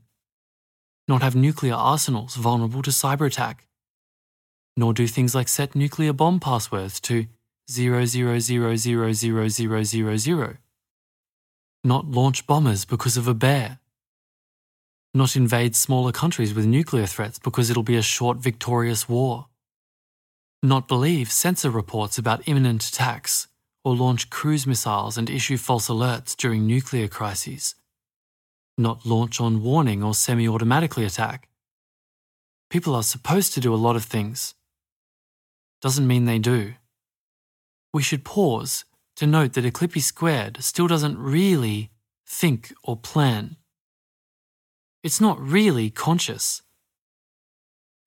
[1.08, 3.68] not have nuclear arsenals vulnerable to cyber attack,
[4.78, 7.26] nor do things like set nuclear bomb passwords to
[7.70, 10.58] 000000000,
[11.84, 13.80] not launch bombers because of a bear,
[15.14, 19.48] not invade smaller countries with nuclear threats because it'll be a short victorious war,
[20.64, 23.48] not believe sensor reports about imminent attacks
[23.84, 27.76] or launch cruise missiles and issue false alerts during nuclear crises
[28.82, 31.48] not launch on warning or semi automatically attack.
[32.70, 34.56] People are supposed to do a lot of things.
[35.82, 36.74] Doesn't mean they do.
[37.94, 38.86] We should pause
[39.18, 41.92] to note that a Clippy squared still doesn't really
[42.26, 43.58] think or plan.
[45.04, 46.62] It's not really conscious.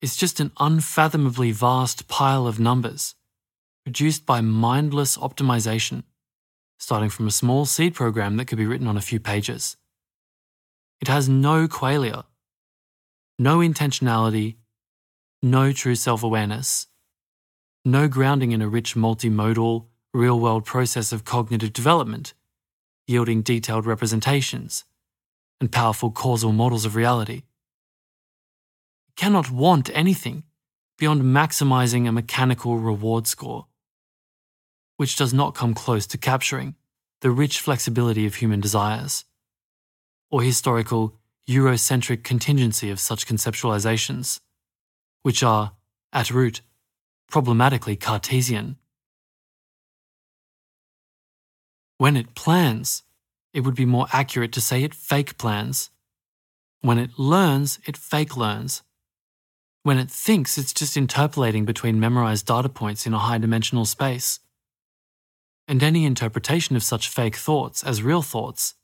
[0.01, 3.15] It's just an unfathomably vast pile of numbers
[3.85, 6.03] produced by mindless optimization,
[6.79, 9.77] starting from a small seed program that could be written on a few pages.
[10.99, 12.23] It has no qualia,
[13.37, 14.55] no intentionality,
[15.43, 16.87] no true self awareness,
[17.85, 22.33] no grounding in a rich multimodal, real world process of cognitive development,
[23.05, 24.83] yielding detailed representations
[25.61, 27.43] and powerful causal models of reality.
[29.09, 30.41] It cannot want anything
[30.97, 33.67] beyond maximizing a mechanical reward score,
[34.97, 36.75] which does not come close to capturing
[37.21, 39.25] the rich flexibility of human desires
[40.31, 41.15] or historical
[41.47, 44.39] Eurocentric contingency of such conceptualizations,
[45.21, 45.73] which are,
[46.11, 46.61] at root,
[47.29, 48.77] problematically Cartesian.
[51.97, 53.03] When it plans,
[53.53, 55.89] it would be more accurate to say it fake plans.
[56.81, 58.83] When it learns, it fake learns.
[59.83, 64.39] When it thinks, it's just interpolating between memorized data points in a high dimensional space.
[65.67, 68.75] And any interpretation of such fake thoughts as real thoughts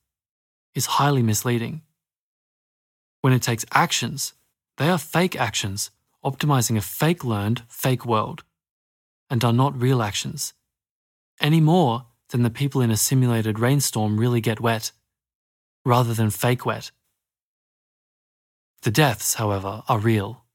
[0.73, 1.81] is highly misleading.
[3.21, 4.33] When it takes actions,
[4.77, 5.91] they are fake actions,
[6.25, 8.43] optimizing a fake learned, fake world,
[9.29, 10.53] and are not real actions,
[11.39, 14.91] any more than the people in a simulated rainstorm really get wet,
[15.85, 16.91] rather than fake wet.
[18.81, 20.45] The deaths, however, are real.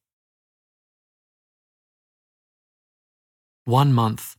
[3.64, 4.36] One month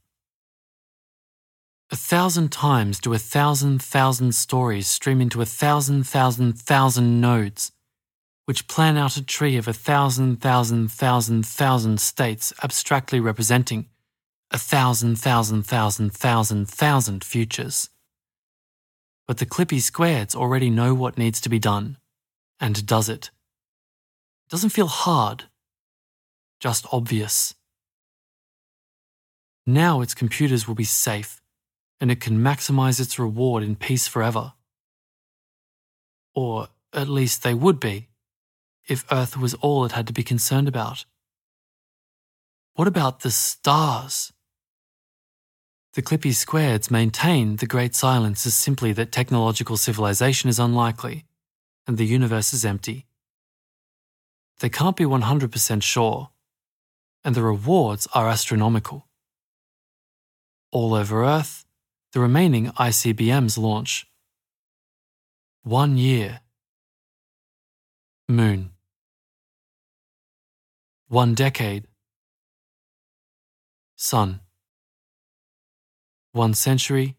[1.89, 7.71] a thousand times do a thousand thousand stories stream into a thousand thousand thousand nodes,
[8.45, 13.87] which plan out a tree of a thousand thousand thousand thousand states abstractly representing
[14.51, 17.89] a thousand thousand thousand thousand thousand futures.
[19.25, 21.97] But the Clippy Squareds already know what needs to be done,
[22.59, 23.31] and does it.
[24.45, 25.45] It doesn't feel hard,
[26.59, 27.55] just obvious.
[29.65, 31.41] Now its computers will be safe
[31.99, 34.53] and it can maximize its reward in peace forever.
[36.35, 38.09] Or at least they would be,
[38.87, 41.05] if Earth was all it had to be concerned about.
[42.75, 44.31] What about the stars?
[45.93, 51.25] The Clippy Squareds maintain the Great Silence is simply that technological civilization is unlikely
[51.87, 53.07] and the universe is empty.
[54.59, 56.29] They can't be 100% sure,
[57.23, 59.07] and the rewards are astronomical.
[60.71, 61.65] All over Earth,
[62.13, 64.07] the remaining ICBMs launch.
[65.63, 66.41] One year.
[68.29, 68.71] Moon.
[71.09, 71.87] One decade.
[73.95, 74.41] Sun.
[76.31, 77.15] One century.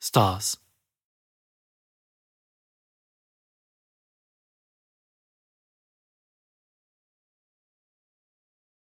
[0.00, 0.58] Stars.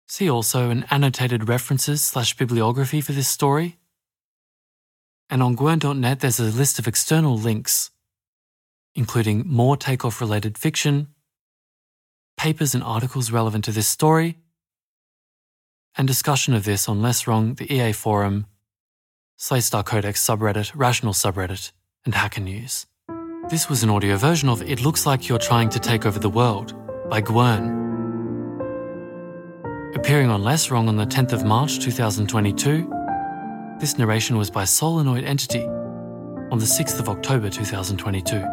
[0.08, 3.79] See also an annotated references slash bibliography for this story
[5.30, 7.92] and on Gwern.net, there's a list of external links,
[8.96, 11.08] including more takeoff related fiction,
[12.38, 14.38] papers and articles relevant to this story,
[15.98, 18.48] and discussion of this on Less Wrong, the EA Forum,
[19.38, 21.72] Slate Star Codex subreddit, Rational subreddit,
[22.06, 22.88] and Hacker News.
[23.50, 26.30] This was an audio version of It Looks Like You're Trying to Take Over the
[26.30, 26.74] World
[27.10, 27.78] by Gwern.
[29.96, 32.99] Appearing on Less Wrong on the 10th of March 2022,
[33.80, 38.44] this narration was by Solenoid Entity on the 6th of October 2022.